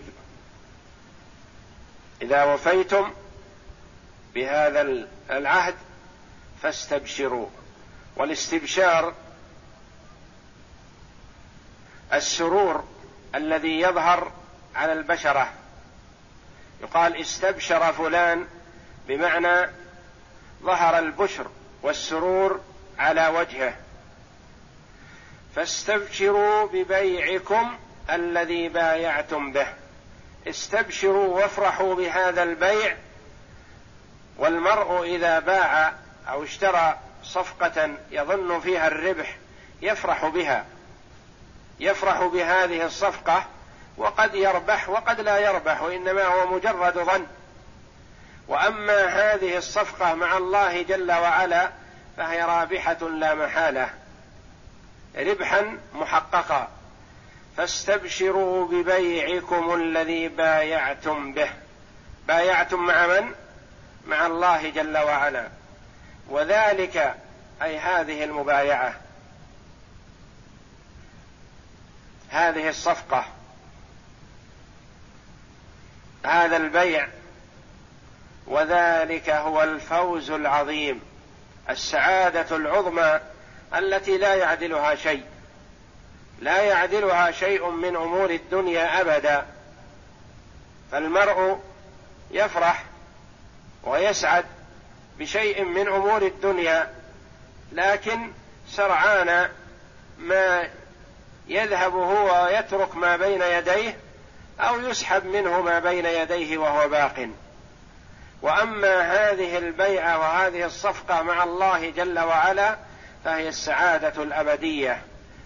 إذا 2.22 2.44
وفيتم 2.44 3.14
بهذا 4.34 4.82
العهد 5.30 5.76
فاستبشروا. 6.62 7.48
والاستبشار 8.16 9.14
السرور 12.14 12.84
الذي 13.36 13.82
يظهر 13.82 14.32
على 14.76 14.94
البشرة. 14.94 15.50
يقال 16.82 17.22
استبشر 17.22 17.94
فلان 17.94 18.48
بمعنى 19.08 19.70
ظهر 20.64 21.00
البشر 21.00 21.48
والسرور 21.82 22.62
على 23.00 23.28
وجهه. 23.28 23.74
فاستبشروا 25.56 26.68
ببيعكم 26.68 27.78
الذي 28.10 28.70
بايعتم 28.70 29.52
به. 29.52 29.68
استبشروا 30.48 31.42
وافرحوا 31.42 31.96
بهذا 31.96 32.44
البيع. 32.44 32.98
والمرء 34.38 35.16
إذا 35.16 35.40
باع 35.40 35.94
أو 36.30 36.44
اشترى 36.44 37.00
صفقة 37.24 37.90
يظن 38.12 38.60
فيها 38.60 38.88
الربح 38.88 39.38
يفرح 39.82 40.26
بها. 40.26 40.66
يفرح 41.80 42.24
بهذه 42.24 42.86
الصفقة 42.86 43.44
وقد 43.98 44.36
يربح 44.36 44.90
وقد 44.90 45.22
لا 45.22 45.38
يربح 45.38 45.82
وإنما 45.82 46.24
هو 46.24 46.48
مجرد 46.48 46.94
ظن. 46.94 47.26
وأما 48.48 49.06
هذه 49.06 49.58
الصفقة 49.58 50.14
مع 50.14 50.38
الله 50.38 50.82
جل 50.82 51.12
وعلا 51.12 51.70
فهي 52.18 52.42
رابحة 52.42 53.10
لا 53.10 53.36
محالة. 53.36 53.90
ربحا 55.18 55.78
محققا. 55.94 56.68
فاستبشروا 57.58 58.68
ببيعكم 58.68 59.74
الذي 59.74 60.28
بايعتم 60.28 61.34
به. 61.34 61.50
بايعتم 62.28 62.86
مع 62.86 63.08
من؟ 63.08 63.32
مع 64.08 64.26
الله 64.26 64.70
جل 64.70 64.98
وعلا. 64.98 65.48
وذلك 66.30 67.16
أي 67.62 67.78
هذه 67.78 68.24
المبايعة. 68.24 68.94
هذه 72.30 72.70
الصفقة. 72.70 73.26
هذا 76.26 76.58
البيع 76.58 77.08
وذلك 78.48 79.30
هو 79.30 79.64
الفوز 79.64 80.32
العظيم 80.32 81.02
السعادة 81.70 82.56
العظمى 82.56 83.20
التي 83.76 84.18
لا 84.18 84.36
يعدلها 84.36 84.96
شيء. 84.96 85.24
لا 86.40 86.62
يعدلها 86.62 87.32
شيء 87.32 87.70
من 87.70 87.96
أمور 87.96 88.30
الدنيا 88.30 89.02
أبدا. 89.02 89.46
فالمرء 90.92 91.60
يفرح 92.32 92.86
ويسعد 93.84 94.46
بشيء 95.20 95.64
من 95.64 95.88
أمور 95.88 96.22
الدنيا 96.22 96.90
لكن 97.72 98.32
سرعان 98.68 99.50
ما 100.18 100.70
يذهب 101.50 101.96
هو 101.96 102.44
ويترك 102.44 102.96
ما 102.96 103.18
بين 103.18 103.42
يديه 103.42 103.98
أو 104.60 104.80
يسحب 104.80 105.26
منه 105.26 105.62
ما 105.62 105.80
بين 105.80 106.06
يديه 106.06 106.58
وهو 106.58 106.90
باق. 106.90 107.30
وأما 108.42 109.02
هذه 109.02 109.58
البيعة 109.58 110.20
وهذه 110.20 110.66
الصفقة 110.66 111.22
مع 111.22 111.44
الله 111.44 111.90
جل 111.90 112.20
وعلا 112.20 112.78
فهي 113.26 113.50
السعادة 113.50 114.24
الأبدية 114.24 115.02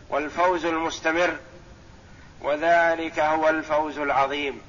والفوز 0.09 0.65
المستمر 0.65 1.35
وذلك 2.41 3.19
هو 3.19 3.49
الفوز 3.49 3.97
العظيم. 3.97 4.61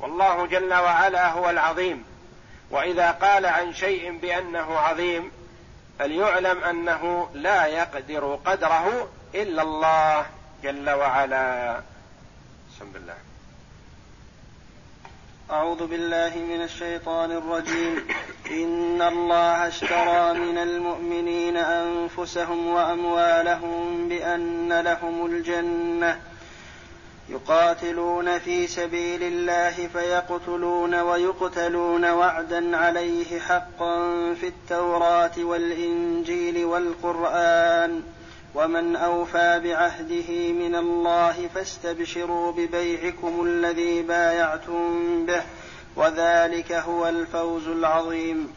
والله 0.00 0.46
جل 0.46 0.74
وعلا 0.74 1.30
هو 1.30 1.50
العظيم. 1.50 2.04
وإذا 2.70 3.10
قال 3.10 3.46
عن 3.46 3.74
شيء 3.74 4.18
بأنه 4.18 4.78
عظيم 4.78 5.32
فليعلم 5.98 6.64
أنه 6.64 7.30
لا 7.34 7.66
يقدر 7.66 8.38
قدره 8.44 9.08
إلا 9.34 9.62
الله. 9.62 10.26
جل 10.62 10.90
وعلا. 10.90 11.80
بسم 12.70 12.86
الله. 12.94 13.14
أعوذ 15.50 15.86
بالله 15.86 16.32
من 16.36 16.62
الشيطان 16.62 17.32
الرجيم. 17.32 18.08
إن 18.50 19.02
الله 19.02 19.68
اشترى 19.68 20.34
من 20.34 20.58
المؤمنين 20.58 21.56
أنفسهم 21.56 22.66
وأموالهم 22.66 24.08
بأن 24.08 24.80
لهم 24.80 25.26
الجنة. 25.26 26.20
يقاتلون 27.28 28.38
في 28.38 28.66
سبيل 28.66 29.22
الله 29.22 29.88
فيقتلون 29.92 30.94
ويقتلون 30.94 32.10
وعدا 32.10 32.76
عليه 32.76 33.40
حقا 33.40 33.98
في 34.40 34.46
التوراة 34.48 35.32
والإنجيل 35.38 36.64
والقرآن. 36.64 38.02
ومن 38.54 38.96
أوفى 38.96 39.60
بعهده 39.64 40.52
من 40.52 40.74
الله 40.74 41.48
فاستبشروا 41.54 42.52
ببيعكم 42.52 43.44
الذي 43.46 44.02
بايعتم 44.02 45.26
به 45.26 45.42
وذلك 45.96 46.72
هو 46.72 47.08
الفوز 47.08 47.68
العظيم. 47.68 48.52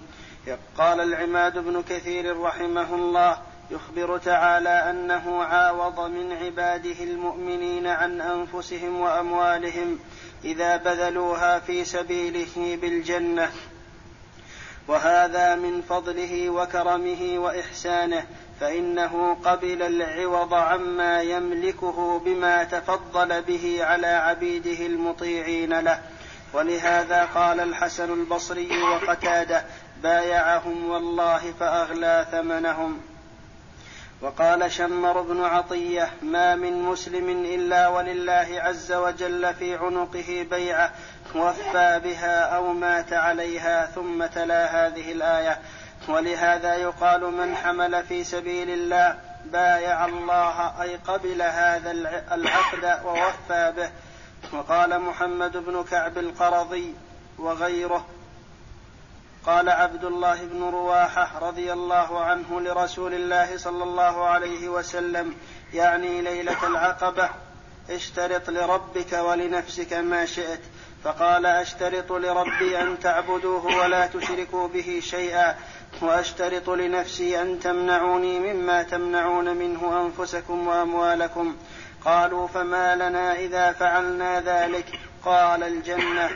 قال 0.77 0.99
العماد 0.99 1.57
بن 1.57 1.83
كثير 1.89 2.39
رحمه 2.39 2.95
الله 2.95 3.37
يخبر 3.71 4.17
تعالى 4.17 4.69
أنه 4.69 5.43
عاوض 5.43 5.99
من 5.99 6.31
عباده 6.31 7.03
المؤمنين 7.03 7.87
عن 7.87 8.21
أنفسهم 8.21 8.99
وأموالهم 8.99 9.99
إذا 10.43 10.77
بذلوها 10.77 11.59
في 11.59 11.85
سبيله 11.85 12.77
بالجنة. 12.81 13.51
وهذا 14.87 15.55
من 15.55 15.81
فضله 15.81 16.49
وكرمه 16.49 17.39
وإحسانه 17.39 18.25
فإنه 18.59 19.37
قبل 19.45 19.81
العوض 19.81 20.53
عما 20.53 21.21
يملكه 21.21 22.19
بما 22.19 22.63
تفضل 22.63 23.41
به 23.41 23.77
على 23.81 24.07
عبيده 24.07 24.85
المطيعين 24.85 25.79
له. 25.79 26.01
ولهذا 26.53 27.25
قال 27.35 27.59
الحسن 27.59 28.13
البصري 28.13 28.83
وقتاده 28.83 29.63
بايعهم 30.03 30.89
والله 30.89 31.53
فأغلى 31.59 32.27
ثمنهم. 32.31 33.01
وقال 34.21 34.71
شمر 34.71 35.21
بن 35.21 35.43
عطية 35.43 36.09
ما 36.21 36.55
من 36.55 36.81
مسلم 36.81 37.29
إلا 37.29 37.87
ولله 37.87 38.47
عز 38.51 38.91
وجل 38.91 39.53
في 39.53 39.75
عنقه 39.75 40.47
بيعة 40.51 40.91
وفى 41.35 42.01
بها 42.03 42.41
أو 42.41 42.73
مات 42.73 43.13
عليها 43.13 43.85
ثم 43.85 44.25
تلا 44.25 44.65
هذه 44.65 45.11
الآية. 45.11 45.59
ولهذا 46.07 46.75
يقال 46.75 47.21
من 47.21 47.55
حمل 47.55 48.03
في 48.03 48.23
سبيل 48.23 48.69
الله 48.69 49.19
بايع 49.45 50.05
الله 50.05 50.81
أي 50.81 50.95
قبل 50.95 51.41
هذا 51.41 51.91
العقد 52.31 53.05
ووفى 53.05 53.73
به. 53.77 53.91
وقال 54.53 54.99
محمد 54.99 55.57
بن 55.57 55.83
كعب 55.83 56.17
القرظي 56.17 56.93
وغيره. 57.37 58.05
قال 59.45 59.69
عبد 59.69 60.03
الله 60.03 60.45
بن 60.45 60.63
رواحة 60.63 61.39
رضي 61.39 61.73
الله 61.73 62.23
عنه 62.23 62.61
لرسول 62.61 63.13
الله 63.13 63.57
صلى 63.57 63.83
الله 63.83 64.25
عليه 64.25 64.69
وسلم 64.69 65.35
يعني 65.73 66.21
ليلة 66.21 66.67
العقبة 66.67 67.29
اشترط 67.89 68.49
لربك 68.49 69.13
ولنفسك 69.13 69.93
ما 69.93 70.25
شئت. 70.25 70.61
فقال 71.03 71.45
أشترط 71.45 72.11
لربي 72.11 72.81
أن 72.81 72.99
تعبدوه 72.99 73.65
ولا 73.65 74.07
تشركوا 74.07 74.67
به 74.67 75.01
شيئا. 75.03 75.55
وأشترط 76.03 76.69
لنفسي 76.69 77.41
أن 77.41 77.59
تمنعوني 77.59 78.39
مما 78.39 78.83
تمنعون 78.83 79.55
منه 79.55 80.01
أنفسكم 80.01 80.67
وأموالكم. 80.67 81.55
قالوا 82.05 82.47
فما 82.47 82.95
لنا 82.95 83.35
إذا 83.35 83.71
فعلنا 83.71 84.41
ذلك؟ 84.41 84.85
قال 85.25 85.63
الجنة. 85.63 86.29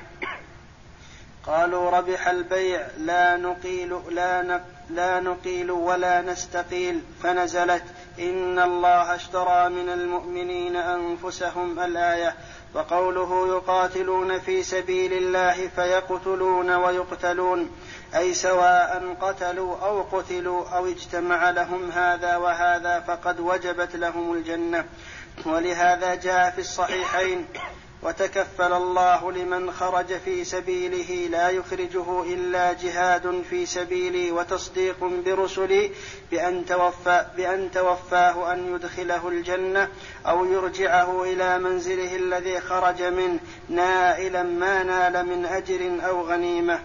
قالوا 1.47 1.89
ربح 1.89 2.28
البيع 2.28 2.88
لا 2.97 3.38
نقيل 3.38 3.99
لا 4.09 4.62
لا 4.89 5.20
نقيل 5.20 5.72
ولا 5.72 6.22
نستقيل. 6.22 7.01
فنزلت 7.24 7.84
إن 8.20 8.59
الله 8.59 9.16
اشترى 9.16 9.70
من 9.70 9.89
المؤمنين 9.89 10.76
أنفسهم 10.76 11.80
الآية. 11.80 12.36
وقوله 12.74 13.47
يقاتلون 13.47 14.39
في 14.39 14.63
سبيل 14.63 15.13
الله 15.13 15.67
فيقتلون 15.76 16.72
ويقتلون 16.72 17.72
أي 18.15 18.34
سواء 18.34 19.15
قتلوا 19.22 19.78
أو 19.78 20.01
قتلوا 20.01 20.69
أو 20.69 20.88
اجتمع 20.88 21.49
لهم 21.49 21.91
هذا 21.91 22.38
وهذا 22.38 22.99
فقد 22.99 23.39
وجبت 23.39 23.95
لهم 23.95 24.34
الجنة. 24.34 24.86
ولهذا 25.45 26.15
جاء 26.15 26.51
في 26.51 26.61
الصحيحين 26.61 27.45
وتكفل 28.04 28.74
الله 28.74 29.32
لمن 29.32 29.72
خرج 29.72 30.18
في 30.18 30.43
سبيله 30.43 31.28
لا 31.28 31.49
يخرجه 31.49 32.24
إلا 32.24 32.74
جهاد 32.74 33.43
في 33.49 33.66
سبيلي 33.66 34.32
وتصديق 34.32 35.04
برسلي 35.26 35.91
بأن, 36.32 36.66
توفى 36.66 37.26
بأن 37.38 37.72
توفاه 37.72 38.54
أن 38.54 38.76
يدخله 38.76 39.28
الجنة 39.28 39.88
أو 40.28 40.45
يرجعه 40.45 41.24
إلى 41.24 41.60
منزله 41.60 42.16
الذي 42.16 42.60
خرج 42.60 43.04
منه 43.04 43.39
نائلا 43.70 44.43
ما 44.43 44.84
نال 44.84 45.26
من 45.26 45.45
أجر 45.45 46.08
أو 46.08 46.22
غنيمة. 46.22 46.80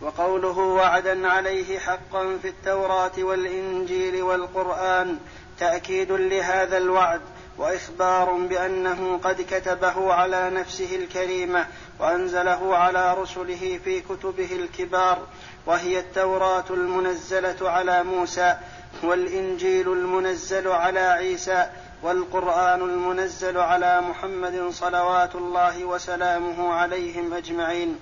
وقوله 0.00 0.58
وعدا 0.58 1.28
عليه 1.28 1.78
حقا 1.78 2.38
في 2.42 2.48
التوراة 2.48 3.12
والإنجيل 3.18 4.22
والقرآن 4.22 5.18
تأكيد 5.58 6.12
لهذا 6.12 6.76
الوعد. 6.76 7.20
وإخبار 7.58 8.32
بأنه 8.32 9.20
قد 9.24 9.46
كتبه 9.50 10.12
على 10.12 10.50
نفسه 10.50 10.96
الكريمة 10.96 11.66
وأنزله 12.00 12.76
على 12.76 13.14
رسله 13.14 13.80
في 13.84 14.00
كتبه 14.00 14.52
الكبار 14.52 15.18
وهي 15.66 15.98
التوراة 15.98 16.64
المنزلة 16.70 17.70
على 17.70 18.04
موسى 18.04 18.56
والإنجيل 19.02 19.92
المنزل 19.92 20.68
على 20.68 21.00
عيسى 21.00 21.70
والقرآن 22.02 22.80
المنزل 22.80 23.58
على 23.58 24.00
محمد 24.00 24.68
صلوات 24.70 25.34
الله 25.34 25.84
وسلامه 25.84 26.72
عليهم 26.72 27.34
أجمعين. 27.34 27.98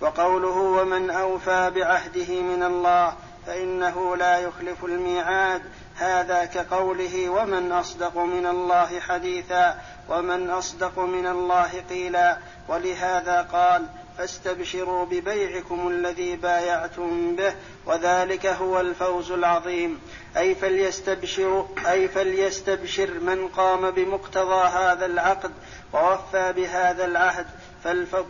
وقوله 0.00 0.56
ومن 0.56 1.10
أوفى 1.10 1.70
بعهده 1.74 2.40
من 2.40 2.62
الله 2.62 3.14
فإنه 3.46 4.16
لا 4.16 4.38
يخلف 4.38 4.84
الميعاد 4.84 5.62
هذا 5.96 6.44
كقوله 6.44 7.28
ومن 7.28 7.72
أصدق 7.72 8.18
من 8.18 8.46
الله 8.46 9.00
حديثا 9.00 9.80
ومن 10.08 10.50
أصدق 10.50 10.98
من 10.98 11.26
الله 11.26 11.70
قيلا 11.90 12.38
ولهذا 12.68 13.42
قال 13.42 13.86
فاستبشروا 14.18 15.04
ببيعكم 15.04 15.88
الذي 15.88 16.36
بايعتم 16.36 17.36
به 17.36 17.54
وذلك 17.86 18.46
هو 18.46 18.80
الفوز 18.80 19.32
العظيم 19.32 20.00
أي 20.36 20.54
فليستبشر 20.54 21.66
أي 21.86 22.08
فليستبشر 22.08 23.10
من 23.20 23.48
قام 23.48 23.90
بمقتضى 23.90 24.68
هذا 24.68 25.06
العقد 25.06 25.52
ووفى 25.92 26.52
بهذا 26.52 27.04
العهد 27.04 27.46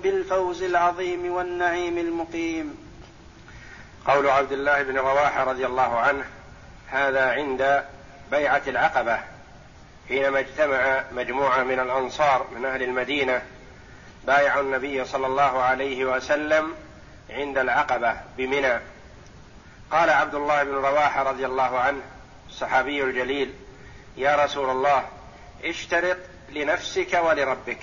بالفوز 0.03 0.63
العظيم 0.63 1.33
والنعيم 1.33 1.99
المقيم. 1.99 2.77
قول 4.07 4.29
عبد 4.29 4.53
الله 4.53 4.83
بن 4.83 4.99
رواحة 4.99 5.45
رضي 5.45 5.67
الله 5.67 5.99
عنه 5.99 6.25
هذا 6.91 7.33
عند 7.33 7.85
بيعة 8.31 8.63
العقبة 8.67 9.19
حينما 10.09 10.39
اجتمع 10.39 11.05
مجموعة 11.13 11.63
من 11.63 11.81
الأنصار 11.81 12.47
من 12.57 12.65
أهل 12.65 12.83
المدينة 12.83 13.43
بايعوا 14.25 14.63
النبي 14.63 15.05
صلى 15.05 15.27
الله 15.27 15.63
عليه 15.63 16.05
وسلم 16.05 16.75
عند 17.31 17.59
العقبة 17.59 18.17
بمنى. 18.37 18.81
قال 19.91 20.11
عبد 20.11 20.35
الله 20.35 20.63
بن 20.63 20.73
رواحة 20.75 21.23
رضي 21.23 21.47
الله 21.47 21.79
عنه 21.79 22.01
الصحابي 22.49 23.03
الجليل 23.03 23.55
يا 24.17 24.45
رسول 24.45 24.71
الله 24.71 25.05
اشترط 25.65 26.17
لنفسك 26.49 27.21
ولربك. 27.23 27.79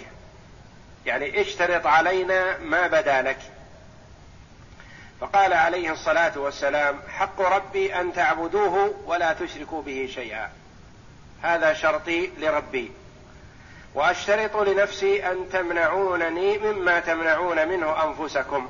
يعني 1.06 1.42
اشترط 1.42 1.88
علينا 1.88 2.58
ما 2.58 2.88
بدا 2.88 3.22
لك. 3.22 3.40
فقال 5.24 5.54
عليه 5.54 5.92
الصلاة 5.92 6.40
والسلام 6.40 7.00
حق 7.08 7.42
ربي 7.42 7.96
أن 7.96 8.14
تعبدوه 8.14 8.94
ولا 9.06 9.34
تشركوا 9.34 9.82
به 9.82 10.10
شيئا. 10.14 10.50
هذا 11.42 11.74
شرطي 11.74 12.32
لربي. 12.38 12.92
وأشترط 13.94 14.56
لنفسي 14.56 15.32
أن 15.32 15.50
تمنعونني 15.50 16.58
مما 16.58 17.00
تمنعون 17.00 17.68
منه 17.68 18.04
أنفسكم. 18.04 18.70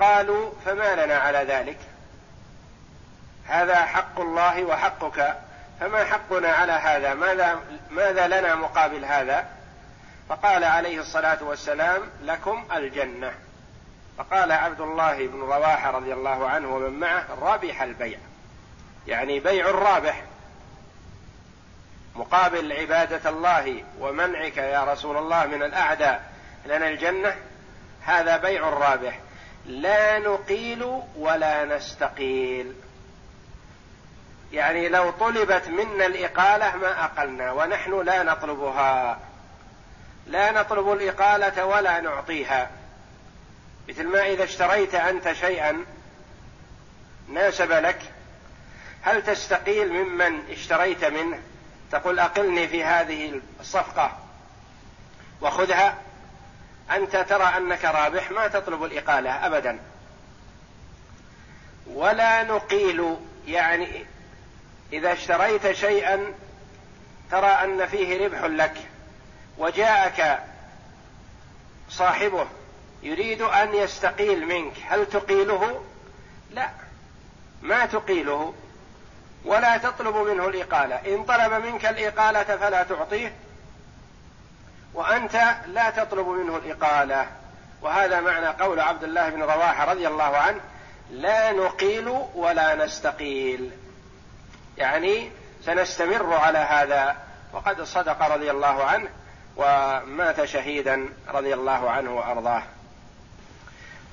قالوا 0.00 0.50
فما 0.64 1.04
لنا 1.04 1.16
على 1.16 1.38
ذلك؟ 1.38 1.78
هذا 3.46 3.84
حق 3.84 4.20
الله 4.20 4.64
وحقك. 4.64 5.36
فما 5.80 6.04
حقنا 6.04 6.48
على 6.48 6.72
هذا؟ 6.72 7.14
ماذا 7.14 7.60
ماذا 7.90 8.26
لنا 8.26 8.54
مقابل 8.54 9.04
هذا؟ 9.04 9.46
فقال 10.28 10.64
عليه 10.64 11.00
الصلاة 11.00 11.42
والسلام 11.42 12.02
لكم 12.22 12.64
الجنة. 12.76 13.43
فقال 14.18 14.52
عبد 14.52 14.80
الله 14.80 15.26
بن 15.26 15.40
رواحه 15.40 15.90
رضي 15.90 16.12
الله 16.12 16.48
عنه 16.48 16.74
ومن 16.74 17.00
معه 17.00 17.26
رابح 17.40 17.82
البيع. 17.82 18.18
يعني 19.06 19.40
بيع 19.40 19.70
رابح 19.70 20.22
مقابل 22.16 22.72
عبادة 22.72 23.30
الله 23.30 23.84
ومنعك 24.00 24.56
يا 24.56 24.84
رسول 24.84 25.16
الله 25.16 25.46
من 25.46 25.62
الأعداء. 25.62 26.32
لنا 26.66 26.88
الجنة. 26.88 27.36
هذا 28.02 28.36
بيع 28.36 28.68
رابح 28.68 29.20
لا 29.66 30.18
نقيل 30.18 31.02
ولا 31.16 31.64
نستقيل. 31.64 32.74
يعني 34.52 34.88
لو 34.88 35.10
طلبت 35.10 35.68
منا 35.68 36.06
الإقالة 36.06 36.76
ما 36.76 37.04
أقلنا 37.04 37.52
ونحن 37.52 38.00
لا 38.00 38.22
نطلبها. 38.22 39.18
لا 40.26 40.52
نطلب 40.52 40.92
الإقالة 40.92 41.66
ولا 41.66 42.00
نعطيها. 42.00 42.70
مثل 43.88 44.06
ما 44.06 44.26
إذا 44.26 44.44
اشتريت 44.44 44.94
أنت 44.94 45.32
شيئا 45.32 45.84
ناسب 47.28 47.72
لك؟ 47.72 48.00
هل 49.02 49.22
تستقيل 49.22 49.92
ممن 49.92 50.50
اشتريت 50.50 51.04
منه؟ 51.04 51.40
تقول 51.92 52.18
أقلني 52.18 52.68
في 52.68 52.84
هذه 52.84 53.40
الصفقة 53.60 54.18
وخذها. 55.40 55.98
أنت 56.90 57.16
ترى 57.16 57.44
أنك 57.44 57.84
رابح 57.84 58.30
ما 58.30 58.48
تطلب 58.48 58.84
الإقالة 58.84 59.46
أبدا. 59.46 59.78
ولا 61.86 62.42
نقيل 62.42 63.16
يعني 63.46 64.06
إذا 64.92 65.12
اشتريت 65.12 65.72
شيئا 65.72 66.34
ترى 67.30 67.46
أن 67.46 67.86
فيه 67.86 68.26
ربح 68.26 68.40
لك 68.44 68.74
وجاءك 69.58 70.44
صاحبه 71.90 72.46
يريد 73.04 73.42
أن 73.42 73.74
يستقيل 73.74 74.46
منك. 74.46 74.72
هل 74.88 75.06
تقيله؟ 75.06 75.84
لا. 76.50 76.68
ما 77.62 77.86
تقيله؟ 77.86 78.54
ولا 79.44 79.76
تطلب 79.76 80.16
منه 80.16 80.48
الإقالة. 80.48 80.96
إن 80.96 81.24
طلب 81.24 81.52
منك 81.52 81.86
الإقالة 81.86 82.56
فلا 82.56 82.82
تعطيه. 82.82 83.32
وأنت 84.94 85.54
لا 85.66 85.90
تطلب 85.90 86.28
منه 86.28 86.56
الإقالة. 86.56 87.26
وهذا 87.82 88.20
معنى 88.20 88.46
قول 88.46 88.80
عبد 88.80 89.04
الله 89.04 89.28
بن 89.28 89.42
رواحة 89.42 89.92
رضي 89.92 90.08
الله 90.08 90.36
عنه 90.36 90.60
لا 91.10 91.52
نقيل 91.52 92.08
ولا 92.34 92.74
نستقيل. 92.74 93.70
يعني 94.78 95.30
سنستمر 95.64 96.34
على 96.34 96.58
هذا. 96.58 97.16
وقد 97.52 97.82
صدق 97.82 98.22
رضي 98.22 98.50
الله 98.50 98.84
عنه 98.84 99.08
ومات 99.56 100.44
شهيدا 100.44 101.08
رضي 101.28 101.54
الله 101.54 101.90
عنه 101.90 102.16
وأرضاه. 102.16 102.62